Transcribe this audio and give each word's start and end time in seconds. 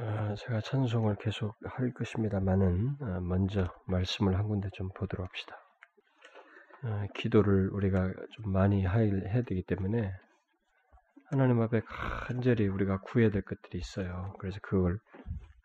어, 0.00 0.34
제가 0.34 0.60
찬송을 0.60 1.16
계속 1.20 1.54
할 1.64 1.92
것입니다만은 1.92 2.96
어, 3.00 3.20
먼저 3.20 3.72
말씀을 3.86 4.36
한 4.36 4.48
군데 4.48 4.68
좀 4.72 4.88
보도록 4.92 5.24
합시다. 5.24 5.56
어, 6.82 7.06
기도를 7.14 7.68
우리가 7.70 8.12
좀 8.32 8.52
많이 8.52 8.84
해야 8.84 9.42
되기 9.42 9.62
때문에 9.62 10.12
하나님 11.26 11.60
앞에 11.62 11.82
간절히 11.82 12.66
우리가 12.66 13.02
구해야 13.02 13.30
될 13.30 13.42
것들이 13.42 13.78
있어요. 13.78 14.34
그래서 14.40 14.58
그걸 14.62 14.98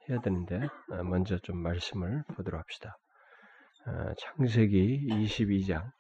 해야 0.08 0.22
되는데 0.22 0.62
먼저 1.06 1.40
좀 1.40 1.58
말씀을 1.58 2.24
보도록 2.36 2.60
합시다. 2.60 2.98
창세기 4.18 5.08
22장 5.08 5.92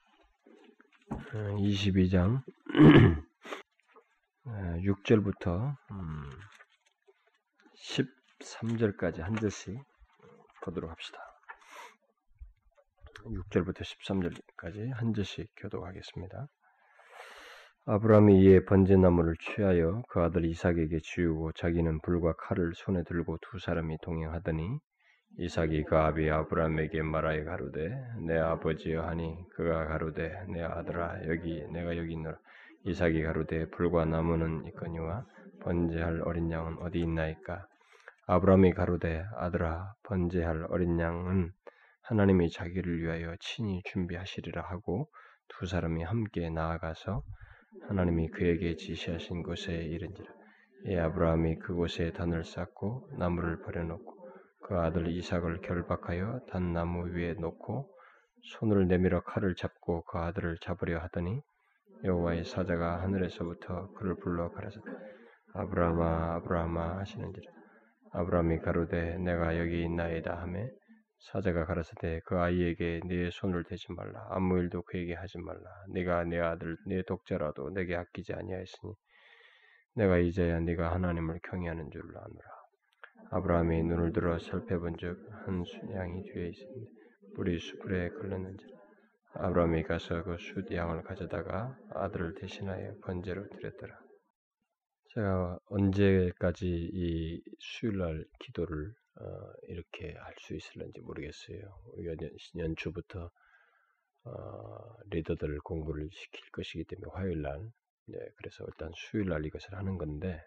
22장 1.11 2.41
6절부터 4.45 5.75
13절까지 8.39 9.19
한 9.19 9.35
절씩 9.35 9.77
보도록 10.63 10.89
합시다. 10.89 11.19
6절부터 13.25 13.81
13절까지 13.81 14.93
한 14.93 15.13
절씩 15.13 15.51
교독하겠습니다. 15.57 16.47
아브라함이 17.85 18.41
이에 18.43 18.65
번제나무를 18.65 19.35
취하여 19.37 20.03
그 20.09 20.21
아들 20.21 20.45
이삭에게 20.45 20.99
지우고 21.01 21.51
자기는 21.53 21.99
불과 22.01 22.33
칼을 22.33 22.73
손에 22.75 23.03
들고 23.03 23.39
두 23.41 23.59
사람이 23.59 23.97
동행하더니 24.01 24.79
이삭이 25.37 25.83
그 25.83 25.97
아비 25.97 26.29
아브라함에게 26.29 27.01
말하여 27.01 27.43
가로되 27.45 27.89
내 28.25 28.37
아버지여 28.37 29.03
하니 29.03 29.37
그가 29.51 29.85
가로되 29.85 30.45
내 30.49 30.61
아들아 30.61 31.27
여기 31.27 31.65
내가 31.71 31.97
여기 31.97 32.13
있노라 32.13 32.37
이삭이 32.85 33.23
가로되 33.23 33.69
불과 33.69 34.05
나무는 34.05 34.65
있거니와 34.67 35.25
번제할 35.61 36.21
어린 36.21 36.51
양은 36.51 36.77
어디 36.79 36.99
있나이까 36.99 37.67
아브라함이 38.31 38.73
가로되 38.73 39.25
아들아 39.37 39.95
번제할 40.03 40.67
어린 40.69 40.99
양은 40.99 41.51
하나님이 42.03 42.51
자기를 42.51 43.01
위하여 43.01 43.35
친히 43.39 43.81
준비하시리라 43.85 44.61
하고 44.61 45.09
두 45.47 45.65
사람이 45.65 46.03
함께 46.03 46.47
나아가서 46.51 47.23
하나님이 47.87 48.27
그에게 48.27 48.75
지시하신 48.75 49.41
곳에 49.41 49.73
이른지라. 49.73 50.31
이 50.85 50.95
아브라함이 50.95 51.57
그곳에 51.57 52.11
단을 52.11 52.43
쌓고 52.43 53.09
나무를 53.17 53.63
버려놓고 53.63 54.29
그 54.61 54.77
아들 54.77 55.07
이삭을 55.07 55.61
결박하여 55.61 56.41
단 56.51 56.71
나무 56.71 57.09
위에 57.09 57.33
놓고 57.33 57.89
손을 58.59 58.87
내밀어 58.87 59.21
칼을 59.21 59.55
잡고 59.55 60.03
그 60.03 60.19
아들을 60.19 60.59
잡으려 60.61 60.99
하더니 60.99 61.41
여호와의 62.03 62.45
사자가 62.45 63.01
하늘에서부터 63.01 63.93
그를 63.93 64.17
불러 64.17 64.51
가라사대. 64.51 64.85
아브라함아 65.55 66.35
아브라함아 66.35 66.99
하시는지라 66.99 67.58
아브라함이 68.11 68.59
가로되 68.59 69.17
내가 69.19 69.57
여기 69.59 69.83
있나이다. 69.83 70.41
하매 70.41 70.69
사자가 71.31 71.65
가라사대 71.65 72.21
그 72.25 72.37
아이에게 72.39 73.01
네 73.07 73.29
손을 73.31 73.63
대지 73.63 73.91
말라. 73.91 74.27
아무 74.29 74.59
일도 74.59 74.83
그에게 74.83 75.13
하지 75.15 75.37
말라. 75.39 75.63
네가 75.93 76.23
내 76.25 76.39
아들 76.39 76.77
내 76.87 77.03
독자라도 77.03 77.71
내게 77.71 77.95
아끼지 77.95 78.33
아니하였으니 78.33 78.93
내가 79.95 80.17
이제야 80.17 80.59
네가 80.59 80.93
하나님을 80.93 81.39
경외하는 81.43 81.91
줄을 81.91 82.09
아노라. 82.17 82.49
아브라함이 83.31 83.83
눈을 83.83 84.13
들어 84.13 84.39
살펴본즉 84.39 85.27
한 85.45 85.63
순양이 85.63 86.23
뒤에 86.23 86.49
있었는데 86.49 86.91
뿔이 87.35 87.59
수풀에 87.59 88.09
걸렸는지라. 88.09 88.77
아브라함이 89.35 89.83
가서 89.83 90.23
그 90.23 90.37
숫 90.37 90.71
양을 90.71 91.03
가져다가 91.03 91.77
아들을 91.91 92.35
대신하여 92.35 92.95
번제로 93.03 93.47
드렸더라 93.49 93.95
제가 95.19 95.59
언제까지 95.65 96.65
이 96.93 97.43
수요일날 97.59 98.25
기도를 98.39 98.93
어, 99.19 99.51
이렇게 99.67 100.13
할 100.13 100.33
수 100.39 100.55
있을런지 100.55 101.01
모르겠어요. 101.01 101.59
우리가 101.91 102.15
년, 102.55 102.73
초부터 102.77 103.29
어, 104.23 104.31
리더들 105.09 105.59
공부를 105.59 106.07
시킬 106.13 106.49
것이기 106.51 106.85
때문에 106.85 107.11
화요일날 107.13 107.69
네, 108.07 108.17
그래서 108.37 108.63
일단 108.65 108.91
수요일날 108.95 109.45
이것을 109.45 109.75
하는 109.75 109.97
건데 109.97 110.41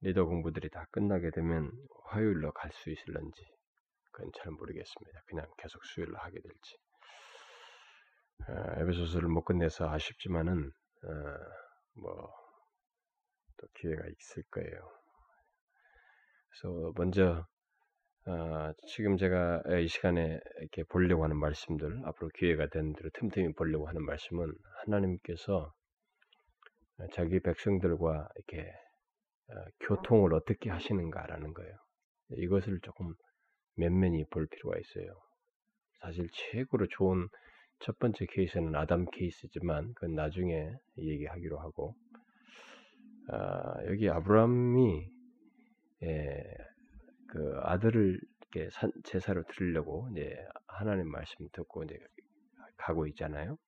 리더 0.00 0.24
공부들이 0.24 0.70
다 0.70 0.86
끝나게 0.92 1.30
되면 1.32 1.72
화요일로 2.04 2.52
갈 2.52 2.70
수 2.70 2.90
있을런지 2.90 3.42
그건 4.12 4.30
잘 4.36 4.52
모르겠습니다. 4.52 5.22
그냥 5.26 5.44
계속 5.58 5.84
수요일로 5.84 6.16
하게 6.18 6.40
될지. 6.40 6.76
어, 8.48 8.80
에베소서를 8.80 9.28
못 9.28 9.42
끝내서 9.44 9.90
아쉽지만은 9.90 10.70
어, 11.02 11.10
뭐 11.94 12.47
또 13.58 13.66
기회가 13.74 14.04
있을 14.06 14.42
거예요. 14.50 14.90
그래서 16.50 16.92
먼저 16.96 17.46
어, 18.26 18.72
지금 18.88 19.16
제가 19.16 19.62
이 19.80 19.88
시간에 19.88 20.38
이렇게 20.60 20.84
보려고 20.84 21.24
하는 21.24 21.38
말씀들, 21.38 22.02
앞으로 22.04 22.28
기회가 22.34 22.68
된 22.68 22.92
대로 22.92 23.08
틈틈이 23.14 23.54
보려고 23.54 23.88
하는 23.88 24.04
말씀은 24.04 24.52
하나님께서 24.84 25.72
자기 27.12 27.40
백성들과 27.40 28.28
이렇게 28.36 28.70
어, 29.50 29.54
교통을 29.80 30.34
어떻게 30.34 30.68
하시는가라는 30.68 31.54
거예요. 31.54 31.74
이것을 32.36 32.80
조금 32.82 33.14
면면히 33.76 34.24
볼 34.30 34.46
필요가 34.46 34.76
있어요. 34.78 35.06
사실 36.00 36.28
최고로 36.30 36.86
좋은 36.88 37.28
첫 37.80 37.98
번째 37.98 38.26
케이스는 38.26 38.74
아담 38.74 39.06
케이스지만 39.10 39.94
그건 39.94 40.14
나중에 40.14 40.70
얘기하기로 40.98 41.58
하고 41.60 41.94
아, 43.30 43.84
여기 43.86 44.08
아브라함이 44.08 45.10
예, 46.04 46.42
그 47.28 47.60
아들을 47.62 48.20
이렇게 48.40 48.70
산, 48.70 48.90
제사로 49.04 49.44
드리려고 49.44 50.08
이제 50.12 50.34
하나님 50.66 51.10
말씀 51.10 51.46
듣고 51.52 51.84
이제 51.84 51.98
가고 52.76 53.06
있잖아요. 53.08 53.58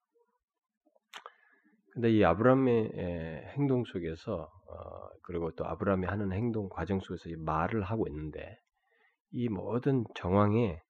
근데 1.93 2.11
이 2.11 2.25
아브라함의 2.25 2.93
예, 2.97 3.53
행동 3.57 3.85
속에서 3.85 4.43
어, 4.43 5.09
그리고 5.23 5.51
또 5.53 5.67
아브라함이 5.67 6.07
하는 6.07 6.33
행동 6.33 6.69
과정 6.69 7.01
속에서 7.01 7.29
말을 7.39 7.83
하고 7.83 8.07
있는데 8.09 8.59
이 9.33 9.49
모든 9.49 10.05
정황에 10.15 10.81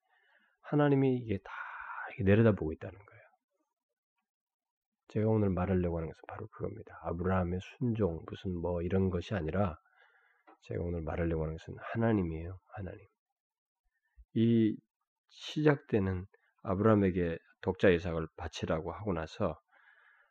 하나님이 0.62 1.16
이게 1.16 1.38
다 1.38 1.52
내려다보고 2.22 2.72
있다는 2.72 2.96
거예요. 2.98 3.19
제가 5.10 5.28
오늘 5.28 5.50
말하려고 5.50 5.98
하는 5.98 6.08
것은 6.08 6.22
바로 6.28 6.46
그겁니다. 6.48 6.98
아브라함의 7.02 7.58
순종, 7.60 8.22
무슨 8.26 8.56
뭐 8.56 8.80
이런 8.82 9.10
것이 9.10 9.34
아니라 9.34 9.76
제가 10.62 10.82
오늘 10.82 11.02
말하려고 11.02 11.42
하는 11.42 11.56
것은 11.56 11.74
하나님이에요. 11.78 12.58
하나님. 12.68 13.00
이 14.34 14.76
시작되는 15.30 16.26
아브라함에게 16.62 17.38
독자 17.60 17.88
이삭을 17.88 18.28
바치라고 18.36 18.92
하고 18.92 19.12
나서 19.12 19.58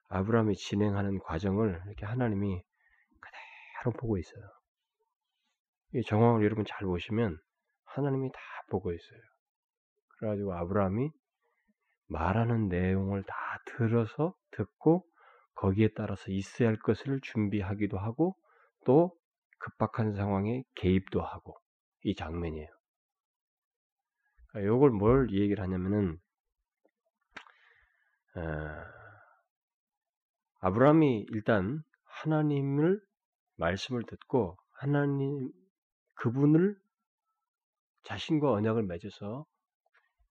아브라함이 0.08 0.56
진행하는 0.56 1.20
과정을 1.20 1.82
이렇게 1.86 2.06
하나님이 2.06 2.64
그대로 3.20 3.98
보고 3.98 4.18
있어요. 4.18 4.42
이 5.94 6.04
정황을 6.04 6.44
여러분 6.46 6.64
잘 6.66 6.86
보시면 6.86 7.38
하나님이 7.84 8.32
다 8.32 8.40
보고 8.70 8.94
있어요. 8.94 9.20
그래가지고 10.20 10.54
아브라함이 10.54 11.12
말하는 12.10 12.68
내용을 12.68 13.24
다 13.24 13.36
들어서 13.66 14.36
듣고 14.52 15.06
거기에 15.56 15.90
따라서 15.96 16.32
있어야 16.32 16.70
할 16.70 16.78
것을 16.78 17.20
준비하기도 17.22 17.98
하고 17.98 18.36
또 18.86 19.16
급박한 19.60 20.14
상황에 20.14 20.64
개입도 20.76 21.22
하고 21.22 21.58
이 22.04 22.16
장면이에요. 22.16 22.68
이걸 24.56 24.90
뭘 24.90 25.32
얘기를 25.32 25.64
하냐면은 25.64 26.20
어, 28.36 28.42
아브라함이 30.62 31.28
일단 31.30 31.84
하나님을 32.06 33.02
말씀을 33.58 34.04
듣고 34.04 34.58
하나님 34.72 35.52
그분을 36.16 36.76
자신과 38.04 38.52
언약을 38.52 38.84
맺어서 38.84 39.46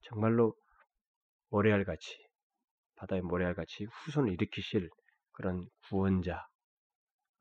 정말로 0.01 0.55
모래알 1.49 1.85
같이 1.85 2.17
바다의 2.95 3.21
모래알 3.21 3.55
같이 3.55 3.85
후손을 3.85 4.31
일으키실 4.33 4.89
그런 5.33 5.65
구원자 5.87 6.45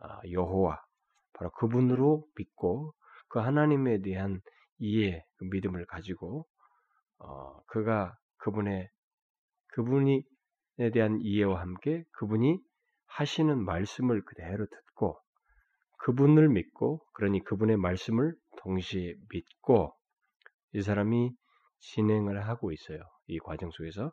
아, 0.00 0.20
여호와 0.30 0.80
바로 1.32 1.50
그분으로 1.52 2.24
믿고 2.36 2.94
그 3.28 3.40
하나님에 3.40 4.00
대한 4.00 4.40
이해, 4.78 5.24
그 5.36 5.44
믿음을 5.44 5.84
가지고 5.86 6.46
어, 7.18 7.60
그가 7.66 8.16
그분의 8.38 8.88
그분이에 9.68 10.22
대한 10.92 11.18
이해와 11.20 11.60
함께 11.60 12.04
그분이 12.12 12.60
하시는 13.06 13.64
말씀을 13.64 14.24
그대로 14.24 14.66
듣고 14.66 15.20
그분을 15.98 16.48
믿고 16.48 17.02
그러니 17.14 17.42
그분의 17.44 17.76
말씀을 17.76 18.34
동시에 18.58 19.14
믿고 19.30 19.92
이 20.74 20.82
사람이 20.82 21.32
진행을 21.80 22.46
하고 22.46 22.72
있어요. 22.72 23.00
이 23.28 23.38
과정 23.38 23.70
속에서 23.70 24.12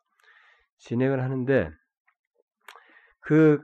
진행을 0.77 1.21
하는데 1.21 1.71
그 3.21 3.61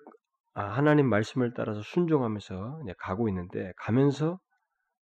아, 0.53 0.63
하나님 0.63 1.07
말씀을 1.07 1.53
따라서 1.53 1.81
순종하면서 1.81 2.83
가고 2.97 3.29
있는데 3.29 3.71
가면서 3.77 4.39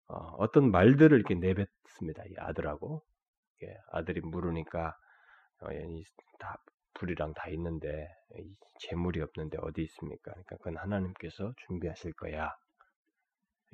어, 0.07 0.51
떤 0.51 0.71
말들을 0.71 1.17
이렇게 1.17 1.35
내뱉습니다. 1.35 2.23
이 2.25 2.33
아들하고 2.37 3.03
예, 3.63 3.77
아들이 3.91 4.21
물으니까 4.21 4.95
어, 5.61 5.67
다 6.39 6.57
불이랑 6.95 7.33
다 7.33 7.49
있는데 7.49 8.07
재물이 8.79 9.21
없는데 9.21 9.57
어디 9.61 9.83
있습니까? 9.83 10.31
그러니까 10.31 10.57
그건 10.57 10.77
하나님께서 10.77 11.53
준비하실 11.67 12.13
거야. 12.13 12.51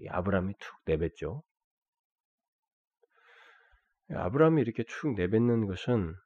아브라함이 0.10 0.54
툭 0.60 0.78
내뱉죠. 0.86 1.44
아브라함이 4.12 4.62
이렇게 4.62 4.84
축 4.84 5.14
내뱉는 5.16 5.68
것은 5.68 6.10
어, 6.10 6.25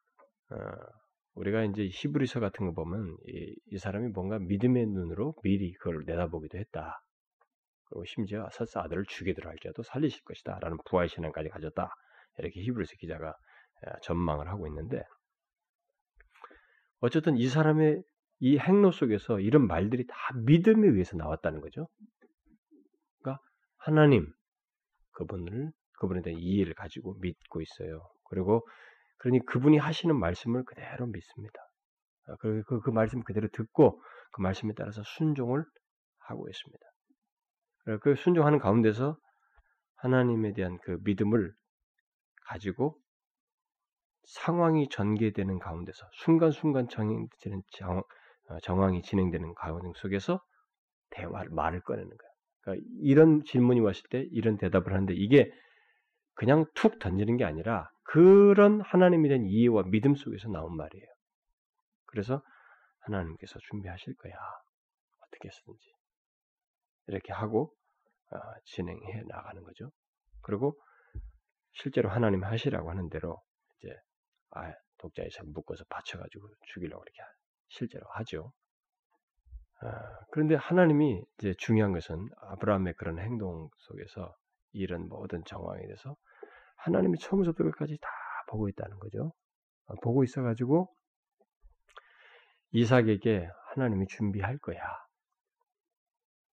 우리가 1.35 1.63
이제 1.63 1.87
히브리서 1.91 2.39
같은 2.39 2.65
거 2.65 2.73
보면 2.73 3.15
이, 3.27 3.55
이, 3.71 3.77
사람이 3.77 4.09
뭔가 4.09 4.39
믿음의 4.39 4.87
눈으로 4.87 5.35
미리 5.43 5.73
그걸 5.73 6.03
내다보기도 6.05 6.57
했다. 6.57 7.01
그리고 7.85 8.05
심지어 8.05 8.47
설사 8.51 8.81
아들을 8.81 9.05
죽이더라 9.05 9.49
할지라도 9.49 9.83
살리실 9.83 10.23
것이다. 10.23 10.59
라는 10.59 10.77
부활 10.85 11.07
신앙까지 11.07 11.49
가졌다. 11.49 11.89
이렇게 12.39 12.61
히브리서 12.61 12.93
기자가 12.99 13.35
전망을 14.03 14.49
하고 14.49 14.67
있는데 14.67 15.01
어쨌든 16.99 17.37
이 17.37 17.47
사람의 17.47 18.03
이 18.41 18.57
행로 18.57 18.91
속에서 18.91 19.39
이런 19.39 19.67
말들이 19.67 20.05
다 20.07 20.15
믿음에 20.45 20.87
의해서 20.87 21.17
나왔다는 21.17 21.61
거죠. 21.61 21.87
그러니까 23.19 23.41
하나님 23.77 24.31
그분을 25.11 25.71
그분에 25.99 26.21
대한 26.21 26.39
이해를 26.39 26.73
가지고 26.73 27.15
믿고 27.19 27.61
있어요. 27.61 28.01
그리고 28.29 28.65
그러니 29.19 29.45
그분이 29.45 29.77
하시는 29.77 30.17
말씀을 30.17 30.65
그대로 30.65 31.05
믿습니다. 31.07 31.59
아, 32.27 32.35
그리고 32.39 32.63
그, 32.67 32.81
그 32.81 32.89
말씀 32.89 33.23
그대로 33.23 33.47
듣고 33.51 34.01
그 34.31 34.41
말씀에 34.41 34.73
따라서 34.75 35.01
순종을 35.05 35.63
하고 36.19 36.47
있습니다. 36.49 36.85
그 38.01 38.15
순종하는 38.15 38.59
가운데서 38.59 39.17
하나님에 39.95 40.53
대한 40.53 40.77
그 40.83 40.97
믿음을 41.03 41.53
가지고 42.45 42.97
상황이 44.23 44.87
전개되는 44.89 45.59
가운데서 45.59 46.07
순간순간 46.13 46.87
정해지는 46.87 47.63
정, 47.71 48.03
어, 48.49 48.59
정황이 48.61 49.01
진행되는 49.01 49.55
과정 49.55 49.91
속에서 49.95 50.41
대화를 51.11 51.49
말을 51.51 51.81
꺼내는 51.81 52.09
거예요. 52.09 52.31
그러니까 52.61 52.87
이런 53.01 53.43
질문이 53.43 53.79
왔을 53.79 54.03
때 54.09 54.27
이런 54.31 54.57
대답을 54.57 54.93
하는데 54.93 55.13
이게 55.15 55.51
그냥 56.35 56.65
툭 56.75 56.99
던지는 56.99 57.37
게 57.37 57.43
아니라 57.43 57.89
그런 58.11 58.81
하나님에 58.81 59.29
대한 59.29 59.45
이해와 59.45 59.83
믿음 59.83 60.15
속에서 60.15 60.49
나온 60.49 60.75
말이에요. 60.75 61.05
그래서 62.07 62.41
하나님께서 63.01 63.59
준비하실 63.59 64.15
거야. 64.15 64.33
어떻게 65.19 65.49
쓰든지. 65.51 65.93
이렇게 67.05 67.33
하고 67.33 67.71
어, 68.31 68.37
진행해 68.65 69.21
나가는 69.27 69.61
거죠. 69.63 69.91
그리고 70.41 70.75
실제로 71.73 72.09
하나님 72.09 72.43
하시라고 72.43 72.89
하는 72.89 73.09
대로 73.09 73.43
이제 73.77 73.95
아, 74.55 74.73
독자에 74.97 75.29
잘 75.29 75.45
묶어서 75.45 75.83
받쳐가지고 75.89 76.47
죽이려고 76.73 77.03
이렇게 77.03 77.19
실제로 77.67 78.07
하죠. 78.13 78.51
아, 79.81 80.19
그런데 80.31 80.55
하나님이 80.55 81.23
이제 81.37 81.53
중요한 81.59 81.93
것은 81.93 82.27
아브라함의 82.37 82.95
그런 82.95 83.19
행동 83.19 83.69
속에서 83.77 84.35
이런 84.71 85.07
모든 85.09 85.43
정황에 85.45 85.85
대해서 85.85 86.15
하나님이 86.79 87.17
처음부터 87.19 87.53
끝까지 87.53 87.97
다 87.99 88.09
보고 88.47 88.69
있다는 88.69 88.99
거죠. 88.99 89.33
아, 89.87 89.93
보고 90.01 90.23
있어가지고 90.23 90.93
이삭에게 92.71 93.49
하나님이 93.73 94.07
준비할 94.07 94.57
거야. 94.59 94.79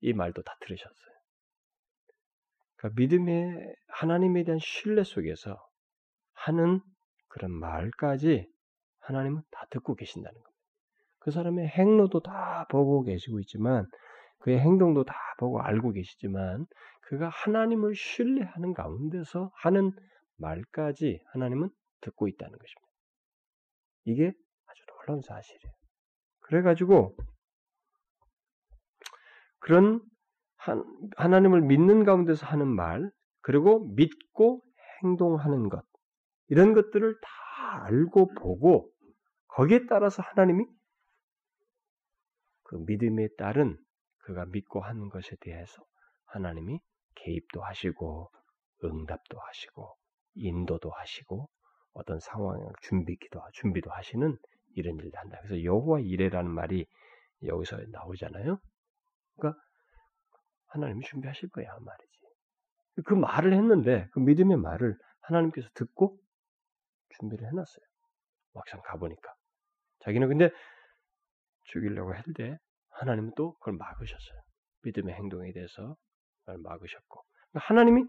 이 0.01 0.13
말도 0.13 0.43
다 0.43 0.57
들으셨어요. 0.61 1.13
그러니까 2.77 3.01
믿음의 3.01 3.77
하나님에 3.89 4.45
대한 4.45 4.59
신뢰 4.59 5.05
속에서 5.05 5.57
하는 6.33 6.81
그런 7.29 7.53
말까지 7.53 8.47
하나님은 9.01 9.43
다 9.51 9.67
듣고 9.71 9.95
계신다는 9.95 10.35
겁니다. 10.35 10.53
그 11.21 11.31
사람의 11.31 11.69
행로도 11.69 12.21
다 12.21 12.67
보고 12.69 13.03
계시고 13.03 13.39
있지만 13.41 13.87
그의 14.43 14.59
행동도 14.59 15.05
다 15.05 15.15
보고 15.39 15.61
알고 15.61 15.93
계시지만 15.93 16.67
그가 17.03 17.29
하나님을 17.29 17.95
신뢰하는 17.95 18.75
가운데서 18.75 19.53
하는 19.55 19.93
말까지 20.37 21.23
하나님은 21.33 21.71
듣고 22.01 22.27
있다는 22.27 22.59
것입니다. 22.59 22.89
이게 24.05 24.33
아주 24.67 24.83
놀라운 24.87 25.23
사실이에요. 25.23 25.73
그래가지고 26.41 27.17
그런 29.61 30.01
하나님을 31.17 31.61
믿는 31.61 32.05
가운데서 32.05 32.47
하는 32.47 32.67
말, 32.67 33.11
그리고 33.43 33.87
믿고 33.95 34.63
행동하는 35.03 35.69
것, 35.69 35.85
이런 36.49 36.73
것들을 36.75 37.21
다 37.21 37.85
알고 37.85 38.35
보고 38.35 38.91
거기에 39.47 39.87
따라서 39.89 40.23
하나님이 40.23 40.65
그 42.65 42.77
믿음에 42.87 43.29
따른 43.39 43.77
그가 44.23 44.47
믿고 44.47 44.81
하는 44.81 45.09
것에 45.09 45.37
대해서 45.41 45.83
하나님이 46.27 46.81
개입도 47.15 47.63
하시고 47.63 48.31
응답도 48.85 49.39
하시고 49.39 49.97
인도도 50.35 50.91
하시고 50.91 51.49
어떤 51.93 52.19
상황을 52.19 52.73
준비기도 52.83 53.41
준비도 53.53 53.91
하시는 53.91 54.37
이런 54.75 54.97
일을 54.97 55.11
한다. 55.15 55.39
그래서 55.43 55.63
여호와 55.63 56.01
이레라는 56.01 56.51
말이 56.51 56.87
여기서 57.45 57.79
나오잖아요. 57.91 58.59
그러니까 59.37 59.63
하나님이 60.69 61.05
준비하실 61.05 61.51
거야 61.51 61.69
말이지. 61.79 62.13
그 63.05 63.15
말을 63.15 63.53
했는데 63.53 64.09
그 64.13 64.21
믿음의 64.21 64.57
말을 64.57 64.97
하나님께서 65.21 65.69
듣고 65.75 66.19
준비를 67.19 67.47
해놨어요. 67.49 67.85
막상 68.55 68.81
가보니까 68.83 69.35
자기는 70.01 70.29
근데 70.29 70.51
죽이려고 71.65 72.15
할때 72.15 72.59
하나님은 73.03 73.33
또 73.37 73.55
그걸 73.55 73.75
막으셨어요. 73.75 74.41
믿음의 74.85 75.15
행동에 75.15 75.53
대해서 75.53 75.97
그걸 76.41 76.59
막으셨고 76.63 77.23
그러니까 77.51 77.67
하나님이 77.69 78.05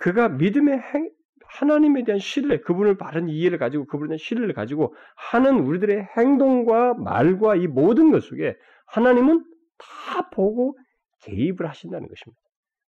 그가 0.00 0.28
믿음의 0.28 0.78
행, 0.78 1.10
하나님에 1.44 2.04
대한 2.04 2.18
신뢰, 2.18 2.60
그분을 2.60 2.96
바른 2.96 3.28
이해를 3.28 3.58
가지고 3.58 3.86
그분에 3.86 4.16
신뢰를 4.16 4.54
가지고 4.54 4.94
하는 5.16 5.60
우리들의 5.60 6.08
행동과 6.16 6.94
말과 6.94 7.56
이 7.56 7.66
모든 7.66 8.10
것 8.10 8.22
속에 8.22 8.56
하나님은 8.86 9.44
다 9.78 10.30
보고 10.30 10.78
개입을 11.22 11.68
하신다는 11.68 12.08
것입니다. 12.08 12.40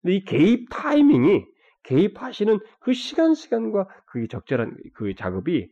근데 0.03 0.17
이 0.17 0.25
개입 0.25 0.69
타이밍이 0.71 1.45
개입하시는 1.85 2.59
그 2.81 2.93
시간 2.93 3.35
시간과 3.35 3.89
그 4.07 4.29
적절한 4.29 4.77
그 4.95 5.15
작업이 5.15 5.71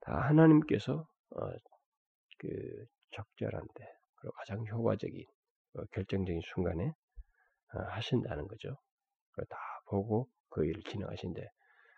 다 0.00 0.20
하나님께서 0.28 1.06
어, 1.36 1.40
그 2.38 2.48
적절한데 3.12 3.99
그리고 4.20 4.34
가장 4.36 4.64
효과적인 4.66 5.24
어, 5.74 5.84
결정적인 5.92 6.40
순간에 6.54 6.86
어, 7.74 7.78
하신다는 7.90 8.46
거죠. 8.46 8.76
다 9.48 9.56
보고 9.86 10.28
그 10.50 10.66
일을 10.66 10.82
진행하신데 10.82 11.40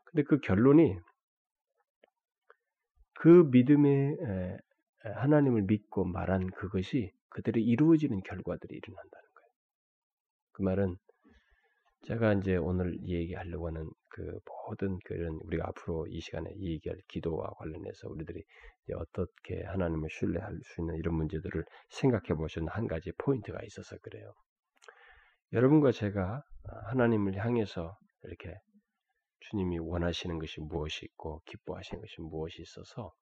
근데 0.05 0.23
그 0.23 0.38
결론이 0.38 0.97
그 3.14 3.49
믿음의 3.50 4.17
하나님을 5.17 5.62
믿고 5.62 6.05
말한 6.05 6.50
그것이 6.52 7.12
그들이 7.31 7.64
이루어지는 7.64 8.23
결과들이 8.23 8.76
일어난다는 8.76 9.29
거예요. 9.35 9.50
그 10.52 10.62
말은 10.62 10.97
제가 12.02 12.35
이제 12.35 12.56
오늘 12.56 12.99
얘기하려고 13.06 13.68
하는 13.68 13.88
그 14.09 14.38
모든 14.66 14.99
그런 15.04 15.38
우리가 15.44 15.68
앞으로 15.68 16.06
이 16.09 16.21
시간에 16.21 16.50
얘기할 16.56 16.99
기도와 17.09 17.50
관련해서 17.59 18.09
우리들이 18.09 18.42
어떻게 18.97 19.62
하나님을 19.64 20.09
신뢰할 20.11 20.59
수 20.64 20.80
있는 20.80 20.97
이런 20.97 21.14
문제들을 21.14 21.64
생각해 21.90 22.35
보시는 22.37 22.68
한 22.68 22.88
가지 22.88 23.12
포인트가 23.18 23.61
있어서 23.62 23.97
그래요. 24.02 24.32
여러분과 25.52 25.92
제가 25.92 26.42
하나님을 26.88 27.37
향해서 27.37 27.97
이렇게 28.25 28.59
주님이 29.40 29.78
원하시는 29.78 30.38
것이 30.38 30.61
무엇이 30.61 31.04
있고 31.04 31.40
기뻐하시는 31.47 32.00
것이 32.00 32.21
무엇이 32.21 32.62
있어서 32.62 33.12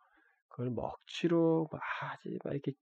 그걸 0.49 0.71
뭐 0.71 0.87
억지로 0.87 1.69
막 1.71 1.81
이렇게 2.25 2.73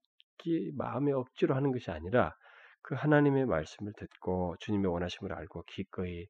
마음에 0.76 1.12
억지로 1.12 1.57
하는 1.57 1.73
것이 1.73 1.90
아니라 1.90 2.35
그 2.82 2.94
하나님의 2.94 3.47
말씀을 3.47 3.92
듣고 3.97 4.56
주님의 4.61 4.90
원하심을 4.90 5.32
알고 5.32 5.64
기꺼이 5.66 6.26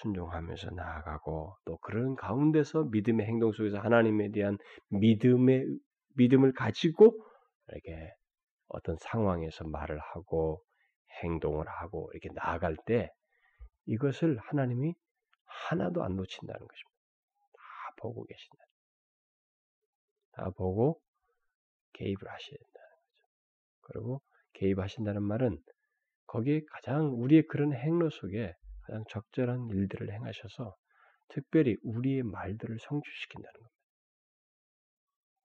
순종하면서 0.00 0.70
나아가고 0.70 1.56
또 1.64 1.78
그런 1.78 2.16
가운데서 2.16 2.84
믿음의 2.84 3.26
행동 3.26 3.52
속에서 3.52 3.78
하나님에 3.78 4.30
대한 4.30 4.58
믿음의 4.88 5.66
믿음을 6.16 6.52
가지고 6.52 7.16
이렇게 7.68 8.12
어떤 8.68 8.96
상황에서 9.00 9.64
말을 9.64 9.98
하고 10.00 10.62
행동을 11.22 11.68
하고 11.68 12.10
이렇게 12.12 12.28
나아갈 12.34 12.76
때 12.86 13.10
이것을 13.86 14.38
하나님이 14.38 14.94
하나도 15.44 16.02
안 16.02 16.16
놓친다는 16.16 16.58
것입니다. 16.66 16.94
다 17.52 17.94
보고 17.98 18.24
계신다. 18.24 18.64
다 20.32 20.50
보고 20.50 21.00
개입을 21.92 22.18
하셔야 22.18 22.56
된다는 22.58 22.88
거죠. 22.96 23.22
그리고 23.82 24.22
개입하신다는 24.54 25.22
말은 25.22 25.62
거기에 26.34 26.62
가장 26.68 27.14
우리의 27.22 27.46
그런 27.46 27.72
행로 27.72 28.10
속에 28.10 28.52
가장 28.86 29.04
적절한 29.08 29.68
일들을 29.70 30.12
행하셔서 30.12 30.74
특별히 31.28 31.76
우리의 31.84 32.24
말들을 32.24 32.76
성취시킨다는 32.80 33.52
겁니다. 33.52 33.74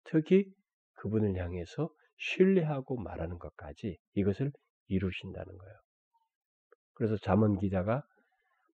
특히 0.05 0.51
그분을 0.95 1.35
향해서 1.35 1.89
신뢰하고 2.17 2.97
말하는 2.97 3.37
것까지 3.37 3.99
이것을 4.15 4.51
이루신다는 4.87 5.57
거예요. 5.57 5.75
그래서 6.95 7.17
잠언 7.17 7.59
기자가 7.59 8.03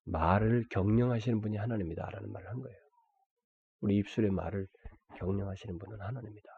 말을 0.05 0.67
경영하시는 0.71 1.41
분이 1.41 1.57
하나님이다라는 1.57 2.31
말을 2.31 2.49
한 2.49 2.61
거예요. 2.61 2.79
우리 3.81 3.97
입술의 3.97 4.31
말을 4.31 4.69
경영하시는 5.17 5.79
분은 5.79 6.01
하나님이다. 6.01 6.49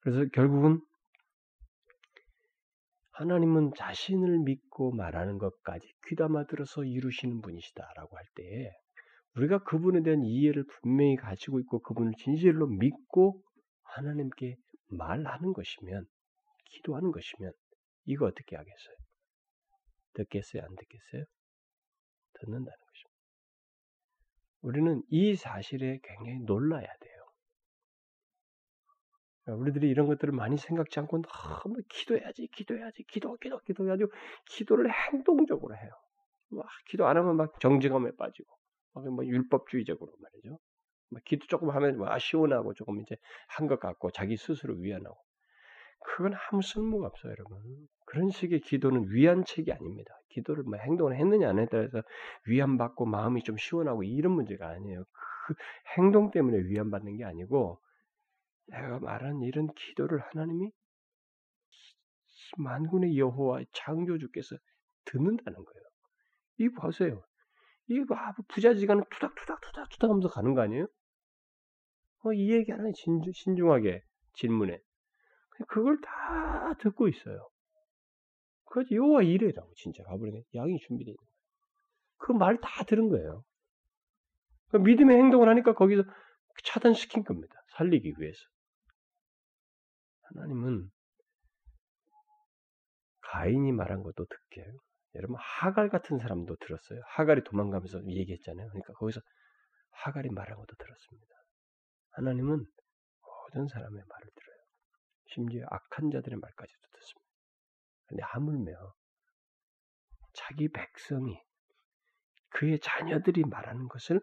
그래서 0.00 0.28
결국은 0.34 0.82
하나님은 3.14 3.72
자신을 3.76 4.40
믿고 4.40 4.92
말하는 4.92 5.38
것까지 5.38 5.86
귀담아 6.08 6.46
들어서 6.46 6.84
이루시는 6.84 7.42
분이시다라고 7.42 8.16
할 8.16 8.24
때에 8.34 8.70
우리가 9.36 9.62
그분에 9.62 10.02
대한 10.02 10.24
이해를 10.24 10.64
분명히 10.66 11.16
가지고 11.16 11.60
있고 11.60 11.80
그분을 11.80 12.12
진실로 12.18 12.66
믿고 12.66 13.40
하나님께 13.84 14.56
말하는 14.88 15.52
것이면 15.52 16.06
기도하는 16.70 17.12
것이면 17.12 17.52
이거 18.06 18.26
어떻게 18.26 18.56
하겠어요? 18.56 18.96
듣겠어요? 20.14 20.62
안 20.62 20.68
듣겠어요? 20.74 21.24
듣는다는 22.40 22.64
것입니다. 22.64 23.14
우리는 24.62 25.02
이 25.10 25.36
사실에 25.36 25.98
굉장히 26.02 26.40
놀라야 26.44 26.86
돼요. 26.86 27.13
우리들이 29.46 29.88
이런 29.88 30.06
것들을 30.06 30.32
많이 30.32 30.56
생각지 30.56 31.00
않고 31.00 31.22
너무 31.22 31.76
기도해야지, 31.88 32.48
기도해야지, 32.48 33.04
기도, 33.04 33.36
기도, 33.36 33.58
기도해야지, 33.60 34.04
기도를 34.46 34.90
행동적으로 34.90 35.76
해요. 35.76 35.90
막 36.50 36.66
기도 36.86 37.06
안 37.06 37.16
하면 37.18 37.36
막 37.36 37.60
정직함에 37.60 38.12
빠지고, 38.16 38.48
막뭐 38.94 39.26
율법주의적으로 39.26 40.12
말이죠. 40.20 40.58
막 41.10 41.22
기도 41.24 41.46
조금 41.46 41.70
하면 41.70 41.98
뭐 41.98 42.18
시원하고 42.18 42.74
조금 42.74 43.00
이제 43.00 43.16
한 43.48 43.68
것 43.68 43.80
같고 43.80 44.10
자기 44.12 44.36
스스로 44.36 44.74
위안하고. 44.76 45.16
그건 46.06 46.34
아무 46.50 46.62
쓸모가 46.62 47.06
없어요, 47.06 47.32
여러분. 47.32 47.58
그런 48.06 48.30
식의 48.30 48.60
기도는 48.60 49.06
위안책이 49.10 49.72
아닙니다. 49.72 50.14
기도를 50.30 50.64
뭐 50.64 50.78
행동을 50.78 51.16
했느냐 51.16 51.48
안 51.48 51.66
따라서 51.70 52.02
위안받고 52.46 53.06
마음이 53.06 53.42
좀 53.42 53.56
시원하고 53.56 54.02
이런 54.04 54.32
문제가 54.32 54.68
아니에요. 54.68 55.04
그 55.46 55.54
행동 55.96 56.30
때문에 56.30 56.58
위안받는 56.58 57.16
게 57.16 57.24
아니고 57.24 57.80
내가 58.66 58.98
말한 59.00 59.42
이런 59.42 59.68
기도를 59.74 60.20
하나님이 60.20 60.70
만군의 62.58 63.18
여호와 63.18 63.62
창조주께서 63.72 64.56
듣는다는 65.06 65.64
거예요. 65.64 65.84
이 66.58 66.68
보세요. 66.70 67.22
이뭐 67.88 68.06
부자지간은 68.48 69.04
투닥투닥 69.10 69.60
투닥투닥 69.60 70.10
하면서 70.10 70.28
가는 70.28 70.54
거 70.54 70.62
아니에요? 70.62 70.86
어, 72.24 72.32
이 72.32 72.52
얘기 72.52 72.72
하나 72.72 72.90
진주, 72.94 73.30
신중하게 73.32 74.02
질문해. 74.34 74.80
그걸 75.68 76.00
다 76.00 76.74
듣고 76.78 77.08
있어요. 77.08 77.48
그래서 78.66 78.94
여호와 78.94 79.22
이래라고 79.22 79.72
진짜 79.76 80.02
가버리네. 80.04 80.42
양이 80.54 80.78
준비되어 80.78 81.12
있는 81.12 81.16
거예요. 81.16 81.34
그 82.18 82.32
말 82.32 82.58
다 82.60 82.84
들은 82.84 83.08
거예요. 83.10 83.44
그 84.70 84.78
믿음의 84.78 85.16
행동을 85.16 85.48
하니까 85.48 85.74
거기서 85.74 86.02
차단시킨 86.64 87.24
겁니다. 87.24 87.54
살리기 87.76 88.14
위해서. 88.18 88.40
하나님은 90.34 90.90
가인이 93.20 93.72
말한 93.72 94.02
것도 94.02 94.26
듣게 94.26 94.62
해요. 94.62 94.78
여러분 95.14 95.36
하갈 95.38 95.88
같은 95.88 96.18
사람도 96.18 96.56
들었어요. 96.56 97.00
하갈이 97.06 97.44
도망가면서 97.44 98.04
얘기했잖아요. 98.06 98.68
그러니까 98.68 98.92
거기서 98.94 99.20
하갈이 99.90 100.28
말한 100.30 100.56
것도 100.56 100.74
들었습니다. 100.76 101.34
하나님은 102.10 102.66
모든 103.54 103.68
사람의 103.68 104.02
말을 104.08 104.30
들어요. 104.34 104.56
심지어 105.26 105.66
악한 105.70 106.10
자들의 106.10 106.38
말까지도 106.38 106.80
듣습니다. 106.92 107.30
근데 108.06 108.22
하물며 108.24 108.94
자기 110.32 110.68
백성이 110.68 111.40
그의 112.50 112.78
자녀들이 112.80 113.44
말하는 113.44 113.88
것을 113.88 114.20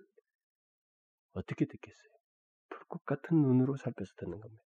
어떻게 1.33 1.65
듣겠어요? 1.65 2.11
불꽃 2.69 3.03
같은 3.05 3.41
눈으로 3.41 3.77
살펴서 3.77 4.13
듣는 4.17 4.39
겁니다. 4.39 4.63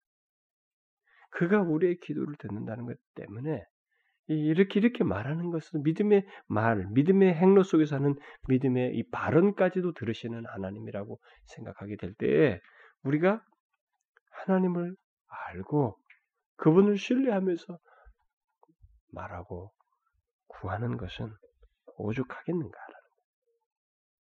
그가 1.34 1.62
우리의 1.62 2.00
기도를 2.00 2.36
듣는다는 2.38 2.86
것 2.86 2.98
때문에 3.16 3.64
이렇게 4.28 4.80
이렇게 4.80 5.04
말하는 5.04 5.52
것은 5.52 5.84
믿음의 5.84 6.26
말, 6.48 6.88
믿음의 6.92 7.34
행로 7.34 7.64
속에서 7.64 7.98
하는 7.98 8.16
믿음의 8.48 8.96
이 8.96 9.10
발언까지도 9.10 9.94
들으시는 9.94 10.46
하나님이라고 10.46 11.20
생각하게 11.48 11.98
될 11.98 12.14
때에 12.14 12.60
우리가 13.04 13.44
하나님을 14.32 14.96
알고 15.28 15.98
그분을 16.56 16.98
신뢰하면서 16.98 17.78
말하고 19.12 19.72
구하는 20.48 20.98
것은 20.98 21.30
오죽하겠는가라는 21.98 23.04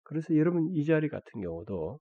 그래서 0.03 0.35
여러분 0.35 0.67
이 0.69 0.85
자리 0.85 1.09
같은 1.09 1.41
경우도 1.41 1.99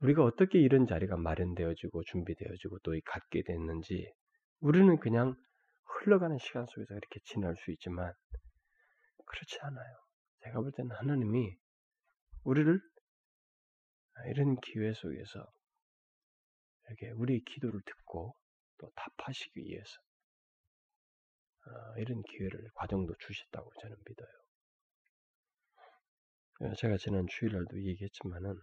우리가 0.00 0.22
어떻게 0.22 0.60
이런 0.60 0.86
자리가 0.86 1.16
마련되어지고 1.16 2.04
준비되어지고 2.04 2.78
또 2.80 2.92
갖게 3.04 3.42
됐는지 3.44 4.12
우리는 4.60 4.98
그냥 4.98 5.34
흘러가는 5.84 6.38
시간 6.38 6.66
속에서 6.66 6.94
이렇게 6.94 7.20
지날 7.24 7.56
수 7.56 7.70
있지만 7.72 8.12
그렇지 9.26 9.58
않아요. 9.60 9.96
제가 10.44 10.60
볼 10.60 10.72
때는 10.72 10.94
하나님이 10.94 11.56
우리를 12.44 12.80
이런 14.30 14.56
기회 14.60 14.92
속에서 14.92 15.46
이렇게 16.86 17.10
우리의 17.10 17.40
기도를 17.44 17.80
듣고 17.84 18.34
또 18.78 18.90
답하시기 18.94 19.60
위해서 19.60 20.00
어, 21.66 21.98
이런 21.98 22.22
기회를 22.22 22.70
과정도 22.74 23.14
주셨다고 23.18 23.70
저는 23.80 23.96
믿어요. 24.06 24.28
제가 26.76 26.96
지난 26.96 27.26
주일날도 27.28 27.82
얘기했지만은 27.84 28.58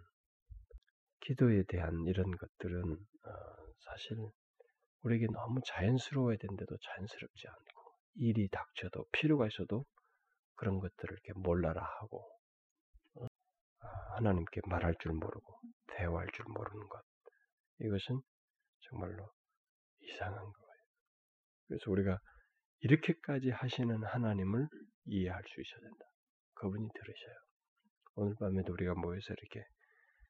기도에 1.26 1.64
대한 1.64 2.06
이런 2.06 2.30
것들은 2.38 2.94
어, 2.94 3.30
사실 3.80 4.18
우리에게 5.02 5.28
너무 5.28 5.60
자연스러워야 5.66 6.38
되는데도 6.38 6.78
자연스럽지 6.78 7.48
않고 7.48 7.92
일이 8.16 8.48
닥쳐도 8.50 9.06
필요가 9.12 9.48
있어도 9.48 9.86
그런 10.56 10.80
것들을 10.80 11.12
이렇게 11.12 11.34
몰라라 11.40 11.84
하고 12.00 12.30
어? 13.16 13.26
아, 13.80 14.16
하나님께 14.18 14.62
말할 14.68 14.96
줄 15.00 15.14
모르고 15.14 15.60
대화할 15.98 16.28
줄 16.34 16.46
모르는 16.48 16.88
것 16.88 17.02
이것은 17.80 18.22
정말로 18.82 19.28
이상한 20.02 20.36
거예요. 20.36 20.84
그래서 21.68 21.92
우리가 21.92 22.20
이렇게까지 22.82 23.50
하시는 23.50 24.04
하나님을 24.04 24.68
이해할 25.06 25.44
수 25.48 25.62
있어야 25.62 25.82
된다. 25.82 26.06
그분이 26.54 26.88
들으셔요. 26.94 27.36
오늘 28.16 28.36
밤에도 28.40 28.74
우리가 28.74 28.94
모여서 28.94 29.34
이렇게 29.34 29.66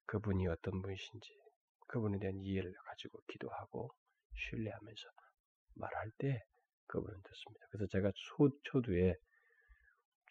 그분이 0.08 0.48
어떤 0.48 0.82
분이신지 0.82 1.30
그분에 1.88 2.20
대한 2.20 2.36
이해를 2.40 2.74
가지고 2.86 3.20
기도하고 3.28 3.90
신뢰하면서 4.36 5.04
말할 5.76 6.12
때 6.18 6.40
그분은 6.88 7.16
듣습니다. 7.24 7.66
그래서 7.72 7.88
제가 7.92 8.12
초, 8.16 8.50
초두에 8.64 9.16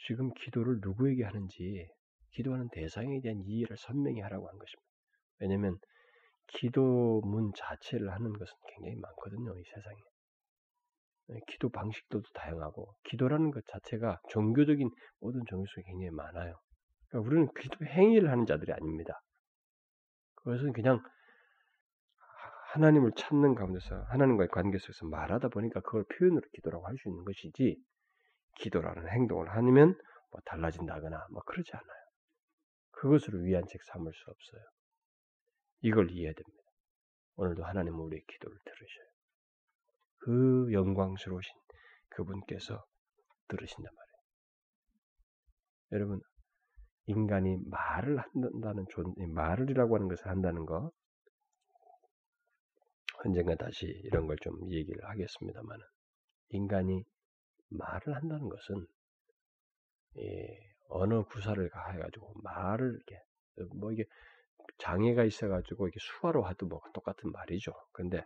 지금 0.07 0.33
기도를 0.35 0.79
누구에게 0.81 1.25
하는지 1.25 1.89
기도하는 2.33 2.69
대상에 2.73 3.21
대한 3.21 3.41
이해를 3.45 3.77
선명히 3.77 4.21
하라고 4.21 4.49
한 4.49 4.59
것입니다. 4.59 4.91
왜냐하면 5.39 5.79
기도문 6.49 7.53
자체를 7.57 8.13
하는 8.13 8.33
것은 8.33 8.55
굉장히 8.69 8.97
많거든요. 8.97 9.59
이 9.59 9.63
세상에. 9.65 9.97
네, 11.29 11.41
기도 11.49 11.71
방식도 11.71 12.23
다양하고 12.35 12.95
기도라는 13.05 13.51
것 13.51 13.65
자체가 13.67 14.21
종교적인 14.29 14.91
모든 15.21 15.41
종교 15.49 15.65
속에 15.67 15.83
굉장히 15.87 16.11
많아요. 16.11 16.61
그러니까 17.09 17.29
우리는 17.29 17.49
기도 17.59 17.85
행위를 17.87 18.31
하는 18.31 18.45
자들이 18.45 18.73
아닙니다. 18.73 19.23
그것은 20.45 20.73
그냥 20.73 21.03
하나님을 22.73 23.13
찾는 23.17 23.55
가운데서 23.55 24.03
하나님과의 24.05 24.49
관계 24.49 24.79
속에서 24.79 25.07
말하다 25.07 25.49
보니까 25.49 25.81
그걸 25.81 26.05
표현으로 26.05 26.43
기도라고 26.53 26.87
할 26.87 26.97
수 26.99 27.09
있는 27.09 27.25
것이지 27.25 27.83
기도라는 28.57 29.09
행동을 29.09 29.49
하면 29.57 29.99
뭐 30.31 30.41
달라진다거나 30.45 31.29
뭐 31.31 31.43
그러지 31.45 31.71
않아요. 31.73 32.05
그것으로 32.93 33.39
위안책 33.41 33.83
삼을 33.85 34.13
수 34.13 34.31
없어요. 34.31 34.63
이걸 35.83 36.11
이해해야 36.11 36.33
됩니다. 36.33 36.63
오늘도 37.37 37.65
하나님은 37.65 37.99
우리의 37.99 38.23
기도를 38.27 38.57
들으셔요. 38.65 39.07
그 40.19 40.73
영광스러우신 40.73 41.53
그분께서 42.11 42.85
들으신단 43.49 43.93
말이에요. 43.95 44.15
여러분 45.93 46.21
인간이 47.07 47.59
말을 47.67 48.19
한다는 48.19 48.87
존, 48.91 49.15
말을이라고 49.35 49.97
하는 49.97 50.09
것을 50.09 50.29
한다는 50.29 50.67
거, 50.67 50.91
언젠가 53.25 53.55
다시 53.57 53.87
이런 54.05 54.27
걸 54.27 54.37
좀 54.43 54.55
얘기를 54.71 55.05
하겠습니다만, 55.09 55.79
인간이 56.51 57.05
말을 57.71 58.15
한다는 58.15 58.49
것은 58.49 58.87
언어 60.89 61.25
구사를 61.25 61.63
해가지고 61.95 62.35
말을 62.43 62.93
이렇게 62.95 63.23
뭐 63.79 63.93
이게 63.93 64.05
장애가 64.79 65.25
있어가지고 65.25 65.89
이게 65.89 65.99
수화로 66.01 66.43
하도 66.45 66.67
뭐 66.67 66.81
똑같은 66.95 67.31
말이죠. 67.33 67.73
근데 67.93 68.25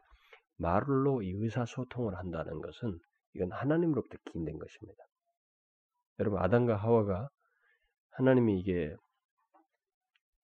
말로 0.56 1.22
이 1.22 1.30
의사소통을 1.30 2.16
한다는 2.16 2.60
것은 2.60 2.98
이건 3.34 3.52
하나님으로부터 3.52 4.16
기인된 4.32 4.58
것입니다. 4.58 5.04
여러분 6.18 6.40
아담과 6.40 6.76
하와가 6.76 7.28
하나님이 8.18 8.58
이게 8.58 8.94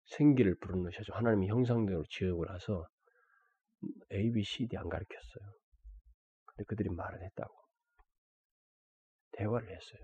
생기를 0.04 0.54
불어넣으셔서 0.60 1.12
하나님이 1.12 1.48
형상대로 1.48 2.04
지으고 2.08 2.44
나서 2.46 2.86
A, 4.12 4.30
B, 4.30 4.44
C, 4.44 4.68
D 4.68 4.76
안 4.76 4.88
가르쳤어요. 4.88 5.52
근데 6.46 6.64
그들이 6.68 6.88
말을 6.90 7.20
했다고. 7.20 7.52
대화를 9.32 9.68
했어요. 9.68 10.00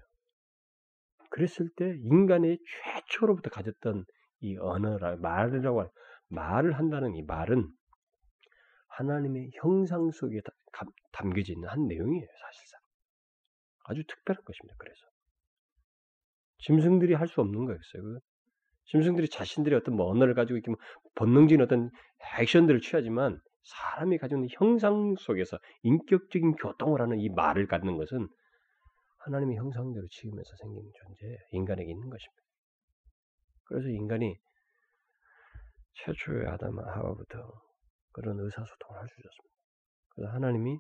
그랬을 1.31 1.71
때 1.77 1.95
인간의 2.03 2.59
최초로부터 2.67 3.51
가졌던 3.51 4.05
이 4.41 4.57
언어라 4.59 5.17
말이라고 5.17 5.89
말을 6.29 6.77
한다는 6.77 7.15
이 7.15 7.23
말은 7.23 7.69
하나님의 8.89 9.53
형상 9.55 10.11
속에 10.11 10.41
담겨져 11.13 11.53
있는 11.53 11.69
한 11.69 11.87
내용이에요, 11.87 12.27
사실상. 12.27 12.81
아주 13.85 14.03
특별한 14.09 14.43
것입니다. 14.43 14.75
그래서 14.77 15.10
짐승들이 16.61 17.15
할 17.15 17.29
수 17.29 17.41
없는 17.41 17.65
거였어요. 17.67 18.03
그 18.03 18.19
짐승들이 18.87 19.29
자신들의 19.29 19.79
어떤 19.79 19.97
뭐 19.97 20.11
언어를 20.11 20.35
가지고 20.35 20.57
이렇게 20.57 20.71
뭐 20.71 20.79
본능적인 21.15 21.63
어떤 21.63 21.91
액션들을 22.39 22.81
취하지만 22.81 23.41
사람이 23.63 24.19
가지고 24.19 24.39
있는 24.41 24.49
형상 24.53 25.15
속에서 25.19 25.59
인격적인 25.83 26.57
교통을 26.57 27.01
하는 27.01 27.21
이 27.21 27.29
말을 27.29 27.67
갖는 27.67 27.97
것은 27.97 28.29
하나님의 29.19 29.57
형상대로 29.57 30.07
지으면서 30.09 30.51
생긴 30.63 30.83
존재, 30.95 31.37
인간에게 31.53 31.91
있는 31.91 32.09
것입니다. 32.09 32.43
그래서 33.65 33.89
인간이 33.89 34.35
최초의 35.95 36.47
아담 36.49 36.79
하와부터 36.79 37.39
그런 38.13 38.41
의사소통을 38.41 39.01
할 39.01 39.09
수 39.09 39.15
있었습니다. 39.21 39.55
그래서 40.15 40.33
하나님이 40.33 40.79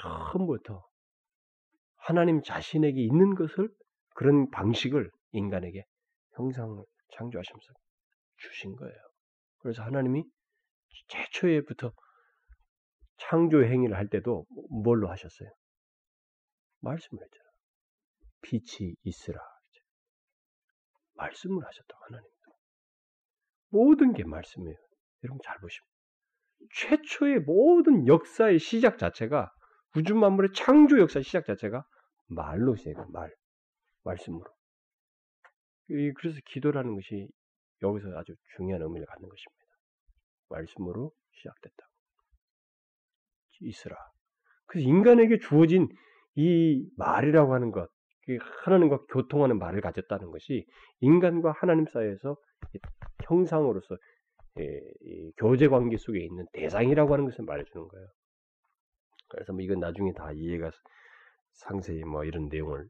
처음부터 0.00 0.84
하나님 1.96 2.42
자신에게 2.42 3.00
있는 3.00 3.34
것을 3.34 3.68
그런 4.14 4.50
방식을 4.50 5.10
인간에게 5.32 5.84
형상을 6.34 6.82
창조하시면서 7.16 7.72
주신 8.36 8.76
거예요. 8.76 8.96
그래서 9.58 9.82
하나님이 9.82 10.24
최초에부터 11.08 11.92
창조 13.18 13.62
행위를 13.62 13.96
할 13.96 14.08
때도 14.08 14.46
뭘로 14.70 15.10
하셨어요? 15.10 15.50
말씀을 16.80 17.22
했잖아. 17.22 17.50
빛이 18.42 18.94
있으라. 19.02 19.38
말씀을 21.14 21.64
하셨다 21.64 21.98
하나님. 22.06 22.28
모든 23.68 24.12
게 24.14 24.24
말씀이에요. 24.24 24.76
여러분 25.24 25.40
잘 25.44 25.58
보시면 25.58 25.86
최초의 26.74 27.40
모든 27.40 28.06
역사의 28.06 28.58
시작 28.58 28.98
자체가 28.98 29.52
우주 29.96 30.14
만물의 30.14 30.52
창조 30.54 30.98
역사의 30.98 31.24
시작 31.24 31.44
자체가 31.44 31.84
말로 32.28 32.76
시작해요. 32.76 33.06
말, 33.10 33.30
말씀으로. 34.04 34.44
그래서 35.86 36.38
기도라는 36.46 36.94
것이 36.94 37.28
여기서 37.82 38.16
아주 38.16 38.34
중요한 38.56 38.82
의미를 38.82 39.06
갖는 39.06 39.28
것입니다. 39.28 39.64
말씀으로 40.48 41.12
시작됐다. 41.32 41.76
있으라. 43.62 43.96
그래서 44.66 44.88
인간에게 44.88 45.38
주어진 45.38 45.88
이 46.34 46.88
말이라고 46.96 47.52
하는 47.52 47.72
것, 47.72 47.90
하나님과 48.64 49.04
교통하는 49.06 49.58
말을 49.58 49.80
가졌다는 49.80 50.30
것이 50.30 50.66
인간과 51.00 51.52
하나님 51.52 51.86
사이에서 51.86 52.36
형상으로서 53.24 53.96
교제 55.36 55.68
관계 55.68 55.96
속에 55.96 56.20
있는 56.24 56.46
대상이라고 56.52 57.12
하는 57.12 57.24
것을 57.26 57.44
말해주는 57.44 57.88
거예요. 57.88 58.08
그래서 59.28 59.52
뭐 59.52 59.62
이건 59.62 59.80
나중에 59.80 60.12
다 60.12 60.32
이해가 60.32 60.70
상세히 61.52 62.04
뭐 62.04 62.24
이런 62.24 62.48
내용을 62.48 62.88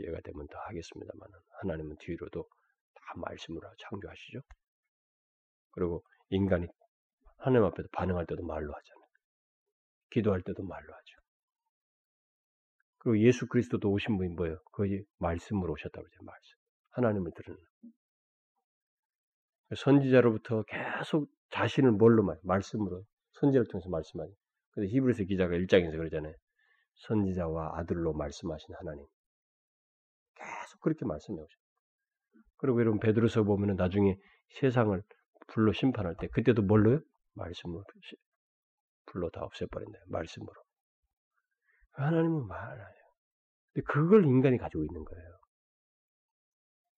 기회가 0.00 0.20
되면 0.22 0.46
더 0.48 0.58
하겠습니다만 0.58 1.28
하나님은 1.60 1.96
뒤로도 2.00 2.42
다 2.94 3.02
말씀으로 3.16 3.68
창조하시죠. 3.78 4.40
그리고 5.72 6.02
인간이 6.30 6.66
하나님 7.36 7.64
앞에서 7.66 7.88
반응할 7.92 8.26
때도 8.26 8.42
말로 8.44 8.72
하잖아요. 8.72 9.10
기도할 10.10 10.42
때도 10.42 10.62
말로 10.62 10.92
하죠. 10.92 11.20
그리고 12.98 13.18
예수 13.20 13.46
그리스도도 13.46 13.90
오신 13.90 14.18
분이 14.18 14.34
뭐예요? 14.34 14.58
거의 14.72 15.04
말씀으로 15.18 15.72
오셨다고 15.72 16.02
그러죠. 16.02 16.24
말씀. 16.24 16.56
하나님을 16.90 17.32
들으는. 17.34 17.58
선지자로부터 19.76 20.64
계속 20.64 21.30
자신을 21.50 21.92
뭘로 21.92 22.24
말, 22.24 22.38
말씀으로 22.42 23.04
선지자를 23.34 23.68
통해서 23.68 23.88
말씀하죠. 23.88 24.32
그래서 24.72 24.92
히브리서 24.92 25.24
기자가 25.24 25.54
1장에서 25.56 25.92
그러잖아요. 25.92 26.34
선지자와 27.06 27.78
아들로 27.78 28.12
말씀하신 28.12 28.74
하나님. 28.74 29.06
계속 30.70 30.80
그렇게 30.80 31.04
말씀해 31.04 31.40
오죠. 31.40 31.58
그리고 32.58 32.80
여러분 32.80 33.00
베드로서 33.00 33.42
보면은 33.42 33.76
나중에 33.76 34.16
세상을 34.60 35.02
불로 35.48 35.72
심판할 35.72 36.14
때 36.20 36.28
그때도 36.28 36.62
뭘로요? 36.62 37.00
말씀으로 37.34 37.82
불로 39.06 39.30
다 39.30 39.42
없애버린다. 39.42 39.98
말씀으로. 40.08 40.52
하나님은 41.92 42.46
말해요. 42.46 42.86
근데 43.72 43.84
그걸 43.84 44.24
인간이 44.24 44.58
가지고 44.58 44.84
있는 44.84 45.04
거예요. 45.04 45.38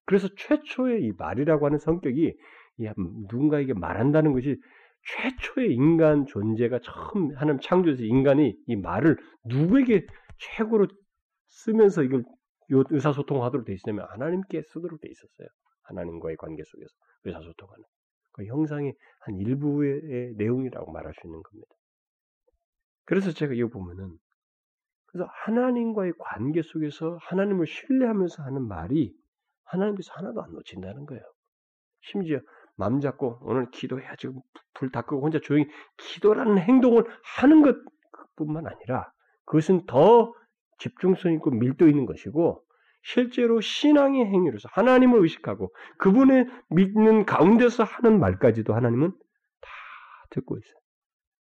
그래서 0.04 0.28
최초의 0.36 1.04
이 1.04 1.12
말이라고 1.12 1.64
하는 1.64 1.78
성격이 1.78 2.36
누군가에게 3.28 3.72
말한다는 3.72 4.32
것이 4.32 4.60
최초의 5.04 5.72
인간 5.72 6.26
존재가 6.26 6.80
처음 6.80 7.34
하나님 7.36 7.60
창조에서 7.60 8.02
인간이 8.02 8.54
이 8.66 8.76
말을 8.76 9.16
누구에게 9.46 10.06
최고로 10.38 10.88
쓰면서 11.48 12.02
이걸 12.02 12.24
의사소통하도록 12.72 13.66
돼 13.66 13.74
있으냐면 13.74 14.06
하나님께 14.10 14.62
쓰도록 14.62 15.00
돼 15.00 15.08
있었어요. 15.08 15.48
하나님과의 15.82 16.36
관계 16.36 16.62
속에서 16.64 16.90
의사소통하는 17.24 17.84
그 18.32 18.46
형상의 18.46 18.94
한 19.20 19.36
일부의 19.36 20.34
내용이라고 20.36 20.90
말할 20.92 21.12
수 21.14 21.26
있는 21.26 21.42
겁니다. 21.42 21.74
그래서 23.04 23.32
제가 23.32 23.52
이거 23.54 23.68
보면은 23.68 24.16
그래서 25.06 25.28
하나님과의 25.44 26.14
관계 26.18 26.62
속에서 26.62 27.18
하나님을 27.20 27.66
신뢰하면서 27.66 28.42
하는 28.42 28.66
말이 28.66 29.14
하나님께서 29.64 30.12
하나도 30.14 30.42
안 30.42 30.52
놓친다는 30.52 31.04
거예요. 31.06 31.22
심지어 32.00 32.40
맘 32.76 33.00
잡고 33.00 33.40
오늘 33.42 33.70
기도해야 33.70 34.16
지금 34.16 34.40
불다 34.74 35.02
끄고 35.02 35.22
혼자 35.22 35.38
조용히 35.38 35.66
기도라는 35.98 36.58
행동을 36.58 37.04
하는 37.36 37.62
것뿐만 37.62 38.66
아니라 38.66 39.12
그것은 39.44 39.84
더 39.86 40.32
집중성 40.82 41.32
있고 41.34 41.50
밀도 41.50 41.88
있는 41.88 42.06
것이고 42.06 42.62
실제로 43.02 43.60
신앙의 43.60 44.26
행위로서 44.26 44.68
하나님을 44.72 45.20
의식하고 45.22 45.72
그분의 45.98 46.46
믿는 46.70 47.24
가운데서 47.24 47.84
하는 47.84 48.20
말까지도 48.20 48.74
하나님은 48.74 49.10
다 49.10 49.70
듣고 50.30 50.58
있어요. 50.58 50.74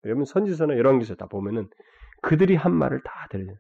여러분 0.05 0.25
선지서나 0.25 0.77
열왕기서 0.77 1.17
다 1.17 1.27
보면은 1.27 1.69
그들이 2.23 2.55
한 2.55 2.75
말을 2.75 3.03
다 3.03 3.27
들어요. 3.31 3.57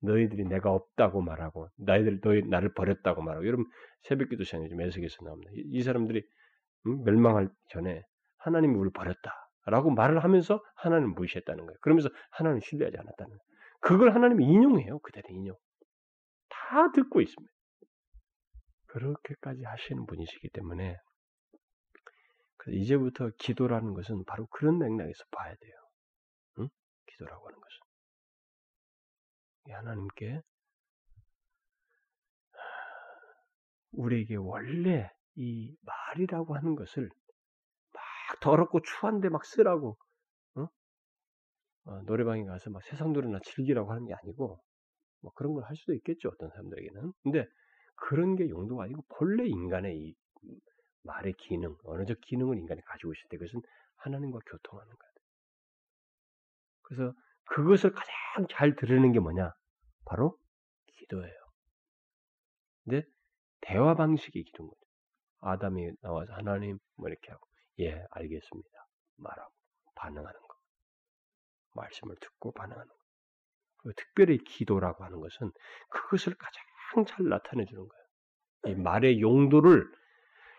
너희들이 0.00 0.44
내가 0.44 0.70
없다고 0.70 1.22
말하고 1.22 1.68
너희들 1.78 2.20
너희 2.20 2.42
나를 2.42 2.74
버렸다고 2.74 3.22
말하고 3.22 3.46
여러분 3.46 3.66
새벽기도 4.02 4.44
시간에 4.44 4.68
좀 4.68 4.80
애석에서 4.80 5.24
나옵니다. 5.24 5.50
이, 5.54 5.62
이 5.72 5.82
사람들이 5.82 6.22
음? 6.86 7.04
멸망할 7.04 7.48
전에 7.70 8.02
하나님이 8.38 8.74
우리를 8.74 8.92
버렸다라고 8.92 9.90
말을 9.90 10.22
하면서 10.22 10.62
하나님을 10.76 11.14
무시했다는 11.14 11.64
거예요. 11.64 11.78
그러면서 11.80 12.10
하나님을 12.32 12.60
신뢰하지 12.62 12.98
않았다는 12.98 13.30
거예요. 13.30 13.53
그걸 13.84 14.14
하나님이 14.14 14.46
인용해요. 14.46 14.98
그대로 15.00 15.28
인용. 15.28 15.56
다 16.48 16.90
듣고 16.92 17.20
있습니다. 17.20 17.52
그렇게까지 18.86 19.62
하시는 19.64 20.06
분이시기 20.06 20.48
때문에 20.54 20.96
이제부터 22.68 23.28
기도라는 23.38 23.92
것은 23.92 24.24
바로 24.24 24.46
그런 24.46 24.78
맥락에서 24.78 25.24
봐야 25.30 25.54
돼요. 25.54 25.74
응? 26.60 26.68
기도라고 27.06 27.46
하는 27.46 27.60
것은 27.60 27.78
하나님께 29.68 30.40
우리에게 33.92 34.36
원래 34.36 35.10
이 35.34 35.76
말이라고 35.82 36.56
하는 36.56 36.74
것을 36.74 37.10
막 37.92 38.02
더럽고 38.40 38.80
추한데 38.80 39.28
막 39.28 39.44
쓰라고 39.44 39.90
어? 39.90 40.03
어, 41.86 42.00
노래방에 42.06 42.44
가서 42.44 42.70
막 42.70 42.82
세상 42.84 43.12
노래나 43.12 43.40
즐기라고 43.44 43.90
하는 43.92 44.06
게 44.06 44.14
아니고 44.14 44.60
뭐 45.22 45.32
그런 45.34 45.54
걸 45.54 45.64
할 45.64 45.76
수도 45.76 45.94
있겠죠 45.94 46.28
어떤 46.30 46.50
사람들에게는 46.50 47.12
근데 47.22 47.46
그런 47.96 48.36
게 48.36 48.48
용도가 48.48 48.84
아니고 48.84 49.04
본래 49.18 49.46
인간의 49.46 49.96
이 49.98 50.14
말의 51.04 51.34
기능 51.38 51.76
언어적 51.84 52.20
기능을 52.22 52.58
인간이 52.58 52.80
가지고 52.82 53.12
있을 53.12 53.22
때 53.30 53.36
그것은 53.38 53.60
하나님과 53.96 54.38
교통하는 54.46 54.90
거예요. 54.90 55.12
그래서 56.82 57.14
그것을 57.46 57.92
가장 57.92 58.46
잘 58.50 58.74
들으는 58.76 59.12
게 59.12 59.20
뭐냐? 59.20 59.52
바로 60.06 60.38
기도예요. 60.98 61.34
근데 62.84 63.02
대화 63.60 63.94
방식이 63.94 64.44
기도인 64.44 64.68
거죠. 64.70 64.80
아담이 65.40 65.92
나와서 66.02 66.32
하나님 66.34 66.78
뭐 66.96 67.08
이렇게 67.08 67.30
하고 67.32 67.46
예 67.80 68.02
알겠습니다 68.10 68.70
말하고 69.16 69.52
반응하는 69.96 70.40
거 70.40 70.43
말씀을 71.74 72.16
듣고 72.20 72.52
반응하는 72.52 72.86
거. 72.86 72.94
그 73.78 73.92
특별히 73.94 74.38
기도라고 74.38 75.04
하는 75.04 75.20
것은 75.20 75.50
그것을 75.90 76.34
가장 76.34 77.04
잘 77.06 77.28
나타내 77.28 77.64
주는 77.66 77.86
거예요. 77.86 78.04
이 78.76 78.80
말의 78.80 79.20
용도를 79.20 79.84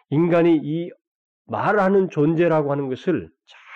인간이 0.09 0.59
이 0.63 0.91
말하는 1.45 2.09
존재라고 2.09 2.71
하는 2.71 2.89
것을 2.89 3.31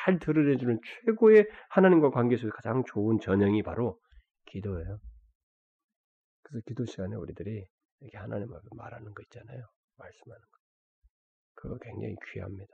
잘 0.06 0.20
드러내 0.20 0.58
주는 0.58 0.80
최고의 0.84 1.48
하나님과 1.70 2.12
관계 2.12 2.38
속에서 2.38 2.54
가장 2.56 2.84
좋은 2.86 3.20
전형이 3.20 3.64
바로 3.64 4.00
기도예요. 4.48 5.00
그래서 6.44 6.64
기도 6.68 6.86
시간에 6.86 7.16
우리들이 7.16 7.66
이렇게 8.02 8.18
하나님 8.18 8.54
앞에 8.54 8.68
말하는 8.76 9.14
거 9.14 9.22
있잖아요. 9.24 9.66
말씀하는 9.98 10.42
거. 10.42 10.60
그거 11.56 11.78
굉장히 11.82 12.16
귀합니다. 12.32 12.74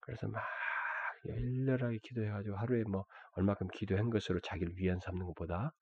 그래서 0.00 0.28
막 0.28 0.42
열렬하게 1.28 1.98
기도해가지고 2.02 2.56
하루에 2.56 2.84
뭐 2.84 3.04
얼마큼 3.32 3.68
기도한 3.74 4.10
것으로 4.10 4.40
자기를 4.40 4.74
위안 4.76 4.98
삼는 5.00 5.26
것보다 5.26 5.72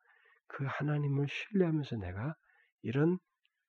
그 0.47 0.65
하나님을 0.67 1.27
신뢰하면서 1.29 1.97
내가 1.97 2.35
이런 2.83 3.19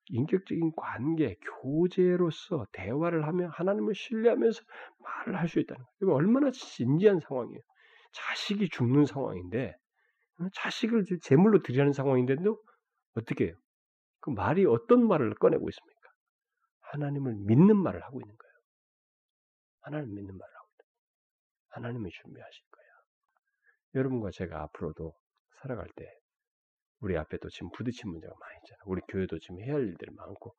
인격적인 0.09 0.73
관계, 0.75 1.35
교제로서 1.61 2.67
대화를 2.73 3.25
하며 3.27 3.49
하나님을 3.49 3.95
신뢰하면서 3.95 4.61
말을 4.99 5.39
할 5.39 5.47
수 5.47 5.59
있다는 5.59 5.83
거예요. 5.83 5.95
이거 6.01 6.13
얼마나 6.13 6.51
진지한 6.51 7.19
상황이에요. 7.19 7.61
자식이 8.13 8.69
죽는 8.69 9.05
상황인데, 9.05 9.75
어, 10.39 10.47
자식을 10.53 11.05
제물로 11.21 11.63
드리는 11.63 11.91
상황인데도 11.93 12.57
어떻게 13.15 13.45
해요? 13.47 13.55
그 14.21 14.29
말이 14.31 14.65
어떤 14.65 15.07
말을 15.07 15.35
꺼내고 15.35 15.69
있습니까? 15.69 16.09
하나님을 16.81 17.35
믿는 17.47 17.77
말을 17.77 18.03
하고 18.03 18.21
있는 18.21 18.35
거예요. 18.37 18.53
하나님 19.81 20.15
믿는 20.15 20.37
말을 20.37 20.54
하나님이 21.75 22.09
준비하실 22.09 22.63
거예요. 22.71 22.91
여러분과 23.95 24.31
제가 24.31 24.63
앞으로도 24.63 25.13
살아갈 25.61 25.87
때 25.95 26.05
우리 27.01 27.17
앞에 27.17 27.37
도 27.37 27.49
지금 27.49 27.69
부딪힌 27.71 28.09
문제가 28.09 28.33
많이 28.39 28.57
있잖아요. 28.63 28.83
우리 28.85 29.01
교회도 29.09 29.39
지금 29.39 29.59
해야 29.61 29.75
할 29.75 29.87
일들이 29.87 30.11
많고 30.15 30.55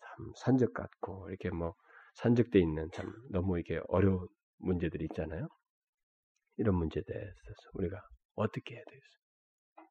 참 0.00 0.32
산적 0.42 0.72
같고 0.72 1.28
이렇게 1.28 1.50
뭐 1.50 1.74
산적돼 2.14 2.58
있는 2.58 2.90
참 2.92 3.12
너무 3.30 3.58
이게 3.58 3.80
어려운 3.88 4.26
문제들이 4.58 5.04
있잖아요. 5.10 5.46
이런 6.56 6.74
문제에 6.74 7.02
대해서 7.06 7.34
우리가 7.74 8.00
어떻게 8.34 8.74
해야 8.74 8.84
되겠어요? 8.84 9.90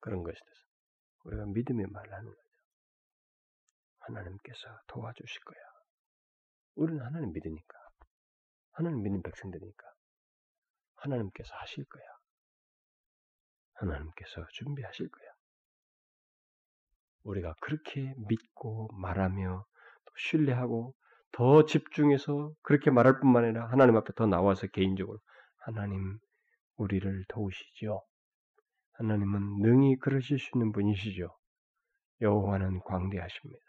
그런 0.00 0.22
것에 0.22 0.34
대해서 0.34 0.60
우리가 1.24 1.44
믿음의 1.46 1.86
말을 1.86 2.12
하는 2.12 2.26
거죠. 2.30 2.50
하나님께서 4.00 4.80
도와주실 4.88 5.40
거야. 5.44 5.60
우리는 6.76 7.04
하나님 7.04 7.32
믿으니까. 7.32 7.89
하나님 8.80 9.02
믿는 9.02 9.20
백성들이니까. 9.20 9.86
하나님께서 10.96 11.54
하실 11.54 11.84
거야. 11.84 12.02
하나님께서 13.74 14.46
준비하실 14.52 15.10
거야. 15.10 15.28
우리가 17.24 17.54
그렇게 17.60 18.14
믿고 18.16 18.88
말하며 18.94 19.66
또 20.06 20.12
신뢰하고 20.16 20.94
더 21.32 21.66
집중해서 21.66 22.54
그렇게 22.62 22.90
말할 22.90 23.20
뿐만 23.20 23.44
아니라 23.44 23.68
하나님 23.68 23.96
앞에 23.98 24.14
더 24.14 24.24
나와서 24.24 24.66
개인적으로 24.68 25.18
하나님 25.58 26.18
우리를 26.76 27.24
도우시죠. 27.28 28.02
하나님은 28.92 29.58
능히 29.60 29.96
그러실 29.98 30.38
수 30.38 30.52
있는 30.54 30.72
분이시죠. 30.72 31.36
여호와는 32.22 32.80
광대하십니다. 32.80 33.64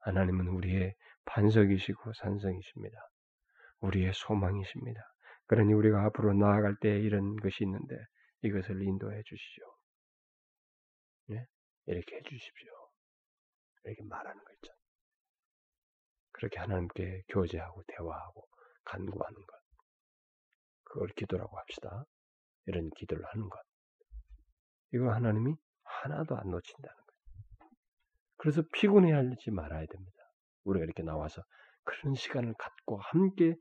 하나님은 0.00 0.48
우리의 0.48 0.96
반석이시고 1.26 2.12
산성이십니다. 2.14 3.09
우리의 3.80 4.12
소망이십니다. 4.14 5.00
그러니 5.46 5.72
우리가 5.72 6.04
앞으로 6.04 6.32
나아갈 6.34 6.76
때 6.80 6.98
이런 6.98 7.36
것이 7.36 7.64
있는데 7.64 7.96
이것을 8.42 8.82
인도해 8.82 9.22
주시죠. 9.24 9.62
예? 11.32 11.46
이렇게 11.86 12.16
해 12.16 12.22
주십시오. 12.22 12.70
이렇게 13.84 14.02
말하는 14.04 14.44
거 14.44 14.52
있죠. 14.54 14.72
그렇게 16.32 16.58
하나님께 16.58 17.24
교제하고 17.28 17.82
대화하고 17.86 18.48
간구하는 18.84 19.46
것. 19.46 19.60
그걸 20.84 21.08
기도라고 21.08 21.58
합시다. 21.58 22.04
이런 22.66 22.90
기도를 22.96 23.24
하는 23.26 23.48
것. 23.48 23.60
이거 24.92 25.12
하나님이 25.12 25.54
하나도 25.84 26.36
안 26.36 26.50
놓친다는 26.50 26.96
거예요. 26.96 27.70
그래서 28.36 28.62
피곤해하지 28.72 29.50
말아야 29.50 29.86
됩니다. 29.86 30.16
우리가 30.64 30.84
이렇게 30.84 31.02
나와서 31.02 31.42
그런 31.90 32.14
시간을 32.14 32.54
갖고 32.58 32.98
함께 33.02 33.56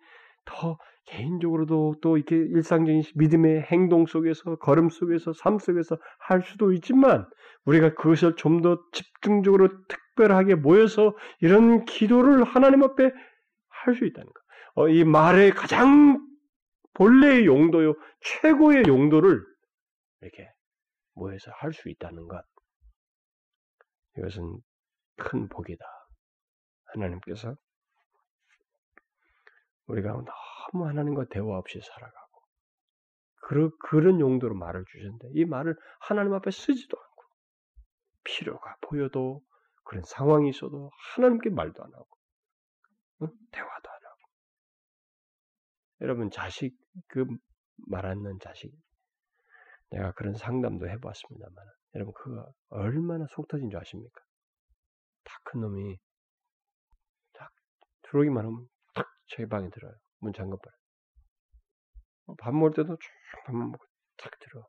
더 0.46 0.78
개인적으로도 1.06 1.96
또 2.02 2.18
이렇게 2.18 2.36
일상적인 2.36 3.04
믿음의 3.16 3.64
행동 3.64 4.06
속에서 4.06 4.58
걸음 4.58 4.90
속에서 4.90 5.34
삶 5.34 5.58
속에서 5.60 5.98
할 6.20 6.42
수도 6.44 6.72
있지만 6.74 7.28
우리가 7.66 7.96
그것을 7.96 8.36
좀 8.36 8.62
더 8.62 8.80
집중적으로 8.94 9.70
특별하게 9.88 10.56
모여서 10.56 11.16
이런 11.42 11.86
기도를 11.86 12.44
하나님 12.44 12.84
앞에 12.84 13.12
할 13.70 13.96
수 13.96 14.06
있다는 14.06 14.28
거. 14.28 14.42
어, 14.76 14.90
이 14.90 15.04
말의 15.04 15.52
가장 15.52 16.20
본래의 16.94 17.46
용도요, 17.46 17.96
최고의 18.22 18.84
용도를 18.88 19.42
이렇게 20.22 20.50
모여서 21.16 21.52
할 21.56 21.74
수 21.74 21.90
있다는 21.90 22.28
것. 22.28 22.44
이것은 24.18 24.60
큰 25.18 25.48
복이다. 25.50 25.86
하나님께서 26.94 27.56
우리가 29.90 30.12
너무 30.12 30.88
하나님과 30.88 31.26
대화 31.30 31.58
없이 31.58 31.80
살아가고 31.82 32.42
그런 33.42 33.72
그런 33.80 34.20
용도로 34.20 34.56
말을 34.56 34.86
주셨는데 34.92 35.30
이 35.34 35.46
말을 35.46 35.76
하나님 36.00 36.34
앞에 36.34 36.52
쓰지도 36.52 36.98
않고 36.98 37.24
필요가 38.24 38.76
보여도 38.82 39.42
그런 39.84 40.04
상황이 40.06 40.50
있어도 40.50 40.92
하나님께 41.16 41.50
말도 41.50 41.84
안 41.84 41.94
하고 41.94 42.08
응? 43.24 43.28
대화도 43.52 43.90
안 43.90 43.96
하고 43.96 44.18
여러분 46.02 46.30
자식 46.30 46.78
그 47.08 47.26
말하는 47.88 48.38
자식 48.40 48.72
내가 49.90 50.12
그런 50.14 50.36
상담도 50.36 50.88
해봤습니다만 50.88 51.56
여러분 51.96 52.14
그거 52.14 52.52
얼마나 52.70 53.26
속 53.32 53.48
터진 53.48 53.70
줄 53.72 53.80
아십니까? 53.80 54.22
다 55.24 55.40
큰 55.44 55.62
놈이 55.62 55.98
딱 57.34 57.50
들어오기만 58.04 58.46
하면 58.46 58.68
저희 59.30 59.48
방에 59.48 59.70
들어요. 59.70 59.94
문 60.20 60.34
잠궈버려. 60.34 60.76
어, 62.28 62.36
밥 62.36 62.54
먹을 62.54 62.72
때도 62.72 62.98
쭉 62.98 63.10
밥만 63.46 63.72
먹고 63.72 63.86
탁 64.18 64.32
들어. 64.40 64.62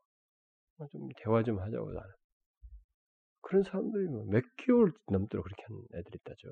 어, 0.79 0.87
좀 0.87 1.07
대화 1.17 1.43
좀 1.43 1.59
하자고 1.59 1.91
나는. 1.91 2.09
그런 3.41 3.63
사람들이 3.63 4.07
뭐몇 4.07 4.43
개월 4.57 4.93
넘도록 5.07 5.43
그렇게 5.43 5.63
하는 5.63 5.81
애들이 5.95 6.19
있다죠. 6.19 6.51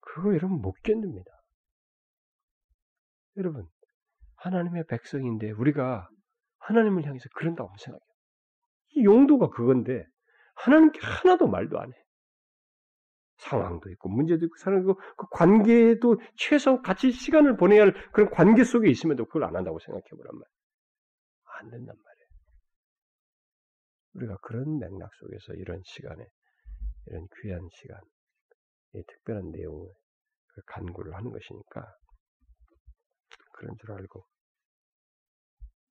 그거 0.00 0.34
여러분 0.34 0.60
못 0.60 0.72
견딥니다. 0.82 1.30
여러분, 3.36 3.68
하나님의 4.36 4.86
백성인데 4.86 5.50
우리가 5.52 6.08
하나님을 6.58 7.04
향해서 7.04 7.28
그런다고 7.34 7.70
생각해요. 7.78 8.00
이 8.96 9.04
용도가 9.04 9.50
그건데 9.50 10.06
하나님께 10.54 11.00
하나도 11.02 11.48
말도 11.48 11.78
안 11.78 11.92
해. 11.92 12.05
상황도 13.38 13.90
있고 13.90 14.08
문제도 14.08 14.44
있고 14.44 14.56
사람도 14.58 14.92
있고 14.92 15.00
그 15.16 15.26
관계도 15.30 16.20
최소 16.36 16.80
같이 16.82 17.10
시간을 17.10 17.56
보내야 17.56 17.82
할 17.82 17.94
그런 18.12 18.30
관계 18.30 18.64
속에 18.64 18.88
있음에도 18.90 19.26
그걸 19.26 19.44
안 19.44 19.56
한다고 19.56 19.78
생각해 19.78 20.04
보란 20.10 20.34
말이에요. 20.34 20.56
안 21.58 21.70
된단 21.70 21.96
말이에요. 21.96 22.26
우리가 24.14 24.36
그런 24.42 24.78
맥락 24.78 25.10
속에서 25.14 25.54
이런 25.54 25.80
시간에 25.84 26.24
이런 27.06 27.26
귀한 27.40 27.68
시간, 27.72 28.00
이 28.94 29.02
특별한 29.06 29.50
내용을 29.50 29.88
그 30.48 30.62
간구를 30.66 31.14
하는 31.14 31.30
것이니까 31.30 31.84
그런 33.52 33.76
줄 33.78 33.92
알고 33.92 34.24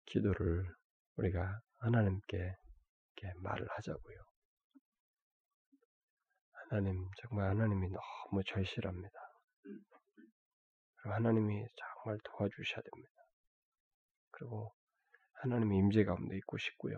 기도를 0.06 0.66
우리가 1.18 1.60
하나님께 1.80 2.56
말을 3.38 3.68
하자고요. 3.70 4.18
하나님, 6.74 7.08
정말 7.22 7.52
하나님이 7.52 7.88
너무 7.88 8.44
절실합니다. 8.48 9.14
그리고 10.96 11.14
하나님이 11.14 11.68
정말 11.76 12.18
도와주셔야 12.24 12.82
됩니다. 12.82 13.14
그리고 14.32 14.74
하나님의 15.44 15.78
임재 15.78 16.04
가운데 16.04 16.36
있고 16.38 16.58
싶고요. 16.58 16.96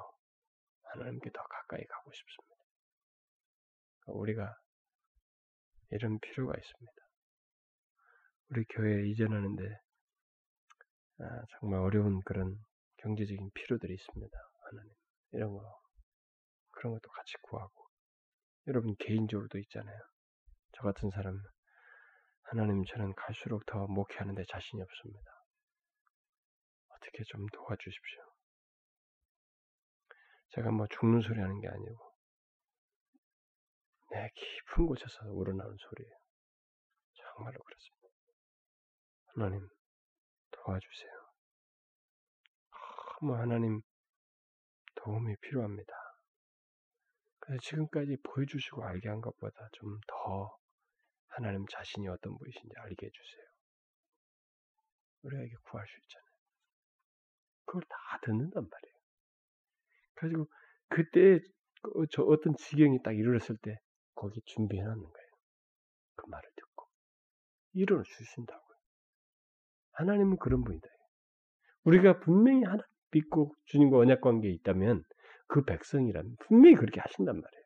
하나님께 0.93 1.29
더 1.29 1.43
가까이 1.43 1.83
가고 1.85 2.11
싶습니다. 2.13 2.55
우리가 4.05 4.55
이런 5.89 6.19
필요가 6.21 6.53
있습니다. 6.57 6.93
우리 8.51 8.63
교회에 8.69 9.09
이전하는데 9.09 9.63
아, 11.19 11.41
정말 11.59 11.81
어려운 11.81 12.21
그런 12.23 12.57
경제적인 12.99 13.51
필요들이 13.53 13.93
있습니다. 13.93 14.37
하나님 14.71 14.93
이런 15.33 15.51
거 15.51 15.81
그런 16.71 16.93
것도 16.93 17.09
같이 17.11 17.33
구하고 17.41 17.84
여러분 18.67 18.95
개인적으로도 18.97 19.59
있잖아요. 19.59 19.99
저 20.73 20.83
같은 20.83 21.09
사람 21.11 21.39
하나님 22.41 22.83
저는 22.85 23.13
갈수록 23.15 23.65
더 23.65 23.87
목회하는데 23.87 24.43
자신이 24.45 24.81
없습니다. 24.81 25.31
어떻게 26.89 27.23
좀 27.25 27.45
도와주십시오. 27.47 28.21
제가 30.49 30.71
뭐 30.71 30.87
죽는 30.87 31.21
소리 31.21 31.39
하는 31.39 31.59
게 31.59 31.67
아니고 31.67 32.15
내 34.11 34.29
깊은 34.33 34.85
곳에서 34.87 35.25
우러나오는 35.31 35.75
소리예요. 35.77 36.15
정말로 37.13 37.59
그렇습니다. 37.59 38.07
하나님 39.25 39.67
도와주세요. 40.51 41.25
너무 43.21 43.35
하나님 43.35 43.81
도움이 44.95 45.35
필요합니다. 45.41 46.04
지금까지 47.61 48.17
보여주시고 48.23 48.83
알게 48.83 49.09
한 49.09 49.21
것보다 49.21 49.69
좀 49.73 49.99
더 50.07 50.57
하나님 51.35 51.65
자신이 51.67 52.07
어떤 52.07 52.37
분이신지 52.37 52.69
알게 52.77 53.07
해주세요. 53.07 53.45
우리에게 55.23 55.53
구할 55.63 55.85
수 55.87 55.97
있잖아요. 55.99 56.25
그걸 57.65 57.81
다 57.83 57.97
듣는단 58.23 58.69
말이에요. 58.69 58.95
그래가지고 60.15 60.47
그때 60.89 61.39
그저 61.81 62.23
어떤 62.23 62.55
지경이 62.55 63.01
딱 63.03 63.11
이르렀을 63.17 63.57
때 63.61 63.77
거기 64.13 64.41
준비해 64.45 64.81
놓는 64.83 65.03
거예요. 65.03 65.29
그 66.15 66.25
말을 66.27 66.49
듣고 66.55 66.87
수 68.05 68.23
있다고요. 68.41 68.75
하나님은 69.93 70.37
그런 70.37 70.63
분이다. 70.63 70.87
우리가 71.83 72.19
분명히 72.19 72.63
하나 72.63 72.83
믿고 73.11 73.53
주님과 73.65 73.97
언약 73.97 74.21
관계에 74.21 74.51
있다면 74.51 75.03
그 75.47 75.63
백성이라면 75.63 76.35
분명히 76.39 76.75
그렇게 76.75 76.99
하신단 76.99 77.35
말이에요. 77.35 77.63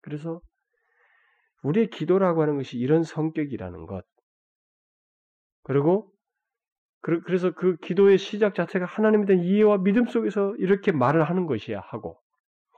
그래서 0.00 0.40
우리의 1.62 1.90
기도라고 1.90 2.42
하는 2.42 2.56
것이 2.56 2.78
이런 2.78 3.02
성격이라는 3.02 3.86
것. 3.86 4.04
그리고 5.62 6.12
그래서 7.00 7.52
그 7.52 7.76
기도의 7.76 8.18
시작 8.18 8.54
자체가 8.54 8.84
하나님에 8.84 9.26
대한 9.26 9.44
이해와 9.44 9.78
믿음 9.78 10.06
속에서 10.06 10.54
이렇게 10.56 10.92
말을 10.92 11.24
하는 11.24 11.46
것이야 11.46 11.80
하고 11.80 12.20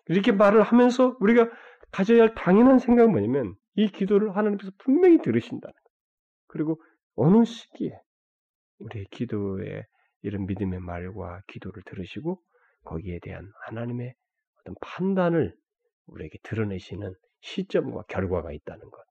이렇게 0.06 0.32
말을 0.32 0.62
하면서 0.62 1.16
우리가 1.20 1.48
가져야 1.92 2.22
할 2.22 2.34
당연한 2.34 2.78
생각은 2.78 3.12
뭐냐면 3.12 3.54
이 3.76 3.88
기도를 3.88 4.36
하나님께서 4.36 4.72
분명히 4.78 5.18
들으신다는 5.22 5.72
것. 5.72 5.90
그리고 6.48 6.80
어느 7.14 7.44
시기에 7.44 7.92
우리의 8.80 9.06
기도에 9.10 9.84
이런 10.22 10.46
믿음의 10.46 10.80
말과 10.80 11.40
기도를 11.48 11.82
들으시고 11.86 12.40
거기에 12.84 13.18
대한 13.20 13.50
하나님의 13.66 14.14
어떤 14.60 14.74
판단을 14.80 15.56
우리에게 16.06 16.38
드러내시는 16.42 17.14
시점과 17.40 18.02
결과가 18.08 18.52
있다는 18.52 18.90
것. 18.90 19.04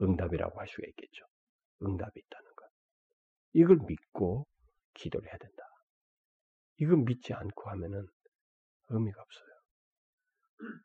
응답이라고 0.00 0.60
할 0.60 0.68
수가 0.68 0.86
있겠죠. 0.88 1.24
응답이 1.82 2.20
있다는 2.20 2.54
것. 2.54 2.70
이걸 3.54 3.78
믿고 3.86 4.46
기도를 4.94 5.28
해야 5.28 5.36
된다. 5.38 5.62
이걸 6.76 6.98
믿지 6.98 7.34
않고 7.34 7.70
하면은 7.70 8.06
의미가 8.88 9.20
없어요. 9.20 9.48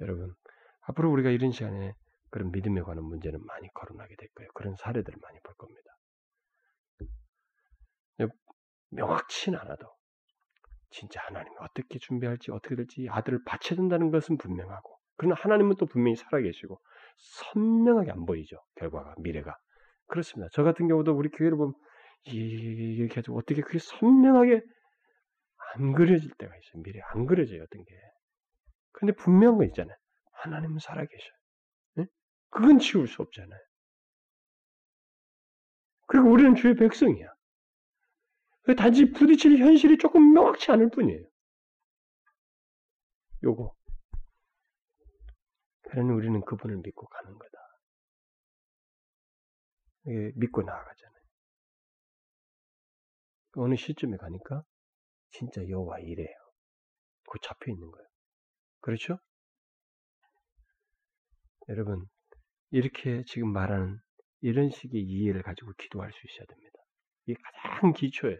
여러분, 0.00 0.34
앞으로 0.82 1.10
우리가 1.10 1.30
이런 1.30 1.50
시간에 1.50 1.94
그런 2.30 2.50
믿음에 2.52 2.82
관한 2.82 3.04
문제는 3.04 3.44
많이 3.46 3.68
거론하게 3.72 4.14
될 4.16 4.28
거예요. 4.34 4.50
그런 4.54 4.76
사례들을 4.76 5.18
많이 5.20 5.40
볼 5.40 5.54
겁니다. 5.54 5.88
명확치는 8.90 9.58
않아도 9.58 9.86
진짜 10.90 11.20
하나님이 11.24 11.54
어떻게 11.60 11.98
준비할지 11.98 12.50
어떻게 12.50 12.76
될지 12.76 13.08
아들을 13.10 13.40
바쳐야 13.44 13.76
된다는 13.76 14.10
것은 14.10 14.38
분명하고 14.38 14.98
그러나 15.16 15.34
하나님은 15.38 15.76
또 15.76 15.86
분명히 15.86 16.16
살아계시고 16.16 16.80
선명하게 17.16 18.12
안 18.12 18.24
보이죠 18.24 18.56
결과가 18.76 19.14
미래가. 19.18 19.56
그렇습니다. 20.06 20.48
저 20.52 20.62
같은 20.62 20.88
경우도 20.88 21.12
우리 21.12 21.28
교회를 21.28 21.56
보면 21.56 21.74
이렇게 22.24 23.18
해도 23.18 23.34
어떻게 23.34 23.60
그게 23.60 23.78
선명하게 23.78 24.62
안 25.74 25.92
그려질 25.92 26.30
때가 26.38 26.52
있어요 26.56 26.82
미래. 26.82 27.00
안 27.12 27.26
그려져요 27.26 27.62
어떤 27.62 27.84
게. 27.84 27.94
근데 28.92 29.12
분명한 29.14 29.58
거 29.58 29.64
있잖아요. 29.64 29.96
하나님은 30.32 30.78
살아계셔요. 30.78 31.32
네? 31.96 32.06
그건 32.50 32.78
지울 32.78 33.06
수 33.06 33.22
없잖아요. 33.22 33.60
그리고 36.06 36.30
우리는 36.30 36.54
주의 36.54 36.74
백성이야 36.74 37.28
단지 38.74 39.10
부딪힐 39.12 39.58
현실이 39.58 39.98
조금 39.98 40.32
명확치 40.32 40.70
않을 40.72 40.90
뿐이에요. 40.90 41.24
요거. 43.44 43.74
그러니 45.82 46.10
우리는 46.12 46.40
그분을 46.44 46.76
믿고 46.78 47.06
가는 47.06 47.32
거다. 47.38 47.58
믿고 50.36 50.62
나아가잖아요. 50.62 51.18
어느 53.56 53.74
시점에 53.76 54.16
가니까 54.16 54.62
진짜 55.30 55.66
여호와 55.68 56.00
이래요. 56.00 56.34
그 57.30 57.38
잡혀 57.42 57.70
있는 57.70 57.90
거예요. 57.90 58.08
그렇죠? 58.80 59.18
여러분 61.68 62.06
이렇게 62.70 63.22
지금 63.26 63.52
말하는 63.52 63.98
이런 64.40 64.70
식의 64.70 65.02
이해를 65.02 65.42
가지고 65.42 65.72
기도할 65.78 66.12
수 66.12 66.18
있어야 66.26 66.46
됩니다. 66.46 66.78
이게 67.26 67.38
가장 67.42 67.92
기초예요. 67.92 68.38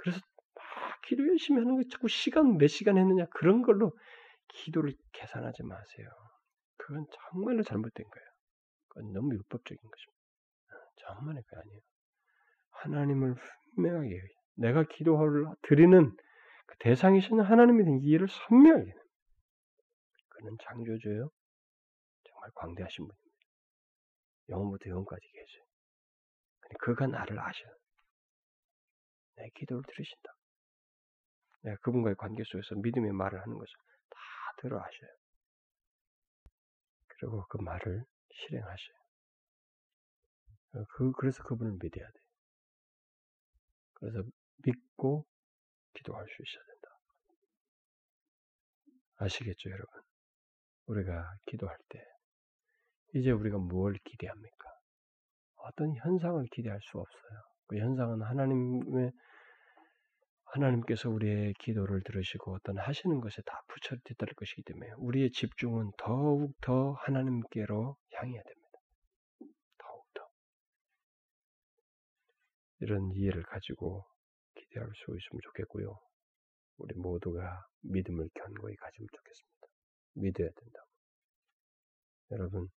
그래서 0.00 0.18
막 0.54 1.00
기도 1.02 1.26
열심히 1.28 1.60
하는 1.60 1.76
거 1.76 1.82
자꾸 1.90 2.08
시간 2.08 2.56
몇 2.56 2.68
시간 2.68 2.96
했느냐 2.96 3.26
그런 3.26 3.60
걸로 3.62 3.92
기도를 4.48 4.94
계산하지 5.12 5.62
마세요. 5.62 6.08
그건 6.78 7.06
정말로 7.12 7.62
잘못된 7.62 8.06
거예요. 8.08 8.26
그건 8.88 9.12
너무 9.12 9.34
율법적인 9.34 9.78
것입니다. 9.78 10.20
아, 10.70 11.14
정말의 11.14 11.42
그 11.46 11.56
아니에요. 11.56 11.80
하나님을 12.70 13.34
분명하게 13.74 14.20
내가 14.54 14.84
기도를 14.84 15.46
드리는 15.62 16.16
그 16.66 16.76
대상이신 16.78 17.40
하나님에 17.40 17.84
대한 17.84 18.00
이해를 18.00 18.26
선명하게 18.28 18.92
그는 20.28 20.56
창조주요 20.62 21.30
정말 22.24 22.50
광대하신 22.54 23.06
분입니다. 23.06 23.30
영원부터 24.48 24.88
영원까지 24.88 25.26
계세요. 25.30 25.64
그가 26.80 27.06
나를 27.06 27.38
아셔요. 27.38 27.80
내 29.40 29.48
기도를 29.54 29.82
들으신다. 29.86 30.32
내가 31.62 31.76
그분과의 31.82 32.16
관계 32.16 32.42
속에서 32.44 32.74
믿음의 32.76 33.12
말을 33.12 33.40
하는 33.40 33.56
것을 33.56 33.72
다 34.10 34.18
들어 34.60 34.78
하셔요. 34.78 35.10
그리고 37.08 37.44
그 37.48 37.58
말을 37.58 38.04
실행하셔요. 38.32 39.00
그, 40.90 41.12
그래서 41.12 41.42
그분을 41.44 41.72
믿어야 41.80 42.06
돼. 42.06 42.18
그래서 43.94 44.22
믿고 44.64 45.26
기도할 45.94 46.24
수 46.26 46.42
있어야 46.42 46.64
된다. 46.66 46.88
아시겠죠, 49.16 49.70
여러분? 49.70 50.00
우리가 50.86 51.34
기도할 51.46 51.76
때, 51.88 52.02
이제 53.14 53.30
우리가 53.30 53.58
뭘 53.58 53.98
기대합니까? 54.04 54.70
어떤 55.56 55.94
현상을 55.96 56.46
기대할 56.52 56.78
수 56.80 56.98
없어요. 56.98 57.40
그 57.66 57.78
현상은 57.78 58.22
하나님의 58.22 59.12
하나님께서 60.52 61.08
우리의 61.08 61.54
기도를 61.54 62.02
들으시고 62.02 62.54
어떤 62.54 62.78
하시는 62.78 63.20
것에 63.20 63.40
다 63.42 63.62
붙여 63.68 63.96
뒤따를 64.04 64.34
것이기 64.34 64.62
때문에 64.62 64.92
우리의 64.98 65.30
집중은 65.30 65.92
더욱 65.96 66.52
더 66.60 66.92
하나님께로 66.92 67.96
향해야 68.12 68.42
됩니다. 68.42 68.78
더욱 69.78 70.06
더 70.14 70.28
이런 72.80 73.10
이해를 73.12 73.42
가지고 73.44 74.04
기대할 74.54 74.88
수 74.94 75.16
있으면 75.16 75.40
좋겠고요. 75.42 75.98
우리 76.78 76.94
모두가 76.96 77.66
믿음을 77.82 78.28
견고히 78.34 78.74
가지면 78.76 79.08
좋겠습니다. 79.12 79.66
믿어야 80.14 80.48
된다고. 80.48 80.86
여러분, 82.32 82.68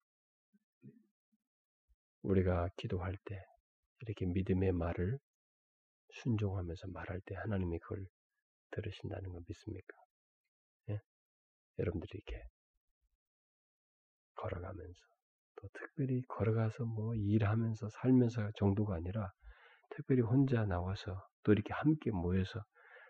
우리가 2.21 2.69
기도할 2.77 3.17
때 3.25 3.39
이렇게 4.01 4.25
믿음의 4.25 4.73
말을 4.73 5.19
순종하면서 6.21 6.87
말할 6.89 7.21
때 7.25 7.35
하나님이 7.35 7.79
그걸 7.79 8.05
들으신다는 8.71 9.31
걸 9.31 9.41
믿습니까? 9.47 9.95
예? 10.89 10.99
여러분들이 11.79 12.09
이렇게 12.13 12.43
걸어가면서 14.35 14.99
또 15.55 15.67
특별히 15.73 16.21
걸어가서 16.27 16.85
뭐 16.85 17.15
일하면서 17.15 17.89
살면서 18.01 18.51
정도가 18.57 18.95
아니라 18.95 19.31
특별히 19.91 20.21
혼자 20.21 20.65
나와서 20.65 21.15
또 21.43 21.51
이렇게 21.53 21.73
함께 21.73 22.11
모여서 22.11 22.61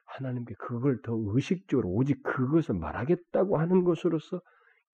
하나님께 0.05 0.53
그걸 0.55 1.01
더 1.01 1.13
의식적으로 1.15 1.89
오직 1.89 2.21
그것을 2.23 2.75
말하겠다고 2.75 3.57
하는 3.57 3.83
것으로서 3.83 4.41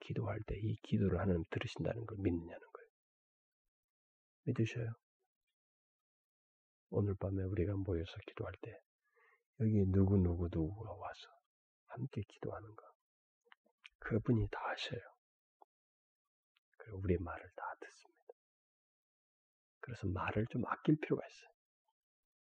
기도할 0.02 0.40
때 0.48 0.56
이 0.56 0.76
기도를 0.84 1.20
하나님 1.20 1.44
들으신다는 1.52 2.06
걸 2.06 2.18
믿느냐는 2.22 2.60
거예요. 2.60 2.90
믿으셔요? 4.46 4.94
오늘 6.90 7.16
밤에 7.16 7.44
우리가 7.44 7.74
모여서 7.76 8.12
기도할 8.28 8.54
때 8.62 8.80
여기 9.60 9.86
누구 9.88 10.18
누구 10.18 10.48
누구가 10.52 10.92
와서 10.92 11.30
함께 11.88 12.22
기도하는 12.22 12.76
가 12.76 12.92
그분이 14.00 14.48
다 14.50 14.60
하셔요. 14.70 15.02
그리고 16.78 17.00
우리의 17.00 17.20
말을 17.20 17.50
다 17.56 17.64
듣습니다. 17.80 18.34
그래서 19.82 20.08
말을 20.08 20.48
좀 20.48 20.66
아낄 20.66 20.98
필요가 21.00 21.26
있어요. 21.28 21.50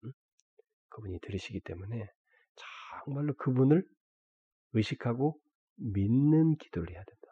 응? 0.06 0.12
그분이 0.90 1.20
들으시기 1.22 1.62
때문에 1.62 2.08
정말로 3.06 3.34
그분을 3.36 3.88
의식하고 4.74 5.40
믿는 5.76 6.58
기도를 6.58 6.94
해야 6.94 7.04
된다. 7.04 7.24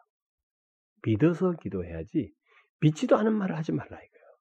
믿어서 1.04 1.52
기도해야지 1.60 2.32
믿지도 2.80 3.16
않은 3.16 3.32
말을 3.34 3.56
하지 3.56 3.72
말라 3.72 3.96
이거예요. 4.02 4.36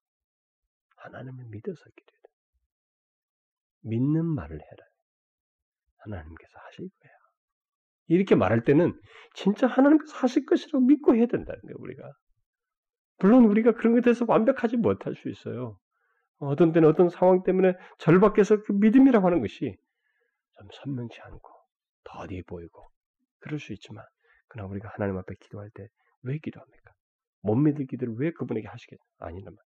하나님을 0.98 1.46
믿어서 1.46 1.84
기도해야 1.84 2.21
돼. 2.21 2.21
믿는 3.82 4.26
말을 4.26 4.56
해라. 4.56 4.86
하나님께서 5.98 6.52
하실 6.68 6.90
거야. 7.00 7.12
이렇게 8.08 8.36
말할 8.36 8.64
때는 8.64 9.00
진짜 9.34 9.68
하나님께서 9.68 10.16
하실 10.18 10.46
것이라고 10.46 10.86
믿고 10.86 11.16
해야 11.16 11.28
된다는 11.28 11.62
거예요, 11.62 11.76
우리가. 11.80 12.12
물론 13.20 13.46
우리가 13.46 13.74
그런 13.74 13.94
것에 13.94 14.02
대해서 14.02 14.26
완벽하지 14.28 14.78
못할 14.78 15.16
수 15.16 15.30
있어요. 15.30 15.78
어떤 16.40 16.72
때는 16.72 16.90
어떤 16.90 17.10
상황 17.10 17.44
때문에 17.44 17.74
절박해서 18.00 18.64
그 18.64 18.72
믿음이라고 18.74 19.26
하는 19.26 19.42
것이 19.42 19.78
좀 20.58 20.68
선명치 20.74 21.22
않고 21.22 21.50
더디 22.04 22.42
보이고 22.48 22.90
그럴 23.40 23.60
수 23.60 23.74
있지만 23.74 24.04
그러나 24.48 24.68
우리가 24.70 24.90
하나님 24.96 25.18
앞에 25.18 25.36
기도할 25.40 25.70
때 25.76 25.88
왜 26.24 26.38
기도합니까? 26.38 26.94
못 27.42 27.56
믿을 27.56 27.88
기도를 27.88 28.16
왜 28.18 28.32
그분에게 28.32 28.68
하시겠? 28.68 29.00
아니란 29.20 29.56
말. 29.56 29.64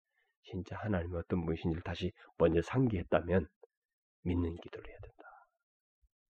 진짜 0.44 0.78
하나님이 0.80 1.16
어떤 1.18 1.46
분이신지를 1.46 1.84
다시 1.84 2.12
먼저 2.38 2.62
상기했다면 2.62 3.48
믿는 4.24 4.56
기도를 4.56 4.90
해야 4.90 4.98
된다. 5.00 5.24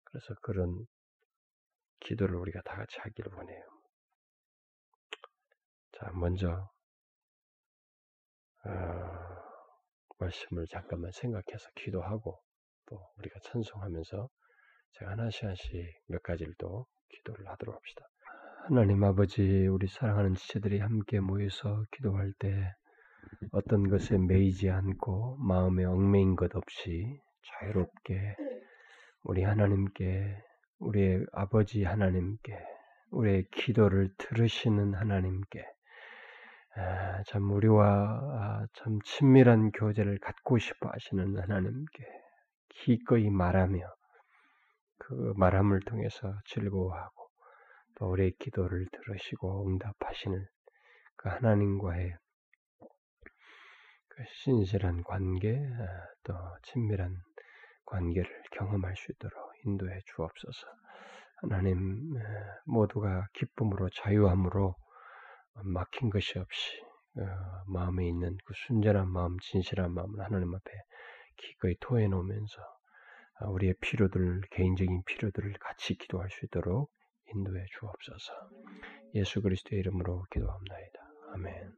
그래서 0.03 0.33
그런 0.41 0.85
기도를 2.01 2.35
우리가 2.35 2.61
다 2.63 2.75
같이 2.75 2.99
하기를 2.99 3.33
원해요. 3.33 3.63
자, 5.93 6.11
먼저 6.13 6.69
어, 8.65 9.31
말씀을 10.19 10.65
잠깐만 10.69 11.11
생각해서 11.11 11.69
기도하고 11.75 12.39
또 12.87 13.07
우리가 13.17 13.39
찬송하면서 13.43 14.29
제가 14.93 15.11
하나씩 15.11 15.43
하나씩 15.43 15.71
몇 16.07 16.21
가지를 16.23 16.53
또 16.59 16.85
기도를 17.09 17.47
하도록 17.49 17.75
합시다. 17.75 18.05
하나님 18.67 19.03
아버지, 19.03 19.41
우리 19.67 19.87
사랑하는 19.87 20.35
지체들이 20.35 20.79
함께 20.79 21.19
모여서 21.19 21.83
기도할 21.91 22.31
때 22.39 22.71
어떤 23.51 23.89
것에 23.89 24.17
매이지 24.17 24.69
않고 24.69 25.37
마음에 25.37 25.83
얽매인 25.85 26.35
것 26.35 26.55
없이 26.55 27.19
자유롭게 27.43 28.35
우리 29.23 29.43
하나님께, 29.43 30.35
우리의 30.79 31.25
아버지 31.31 31.83
하나님께, 31.83 32.57
우리의 33.11 33.45
기도를 33.51 34.09
들으시는 34.17 34.95
하나님께, 34.95 35.63
아, 36.75 37.21
참 37.27 37.51
우리와 37.51 37.85
아, 37.85 38.67
참 38.73 38.99
친밀한 39.03 39.71
교제를 39.71 40.19
갖고 40.19 40.57
싶어 40.57 40.89
하시는 40.89 41.37
하나님께 41.37 42.05
기꺼이 42.69 43.29
말하며 43.29 43.79
그 44.97 45.33
말함을 45.35 45.81
통해서 45.81 46.33
즐거워하고 46.45 47.27
또 47.95 48.09
우리의 48.11 48.31
기도를 48.39 48.87
들으시고 48.91 49.67
응답하시는 49.67 50.45
그 51.17 51.29
하나님과의 51.29 52.15
그 54.07 54.23
신실한 54.27 55.03
관계, 55.03 55.57
아, 55.57 55.87
또 56.23 56.33
친밀한 56.63 57.17
관계를 57.91 58.29
경험할 58.53 58.95
수 58.95 59.11
있도록 59.11 59.35
인도해 59.65 59.99
주옵소서. 60.05 60.67
하나님 61.41 62.13
모두가 62.65 63.27
기쁨으로 63.33 63.89
자유함으로 63.89 64.75
막힌 65.63 66.09
것이 66.09 66.39
없이 66.39 66.81
어, 67.17 67.23
마음에 67.67 68.07
있는 68.07 68.37
그 68.45 68.53
순전한 68.55 69.09
마음, 69.09 69.37
진실한 69.39 69.93
마음을 69.93 70.23
하나님 70.23 70.55
앞에 70.55 70.71
기꺼이 71.35 71.75
토해 71.81 72.07
놓으면서 72.07 72.61
아, 73.39 73.49
우리의 73.49 73.73
필요들, 73.81 74.41
개인적인 74.51 75.03
필요들을 75.05 75.53
같이 75.59 75.95
기도할 75.95 76.29
수 76.29 76.45
있도록 76.45 76.91
인도해 77.33 77.65
주옵소서. 77.79 78.33
예수 79.15 79.41
그리스도의 79.41 79.79
이름으로 79.79 80.25
기도합니다. 80.31 80.75
아멘. 81.33 81.73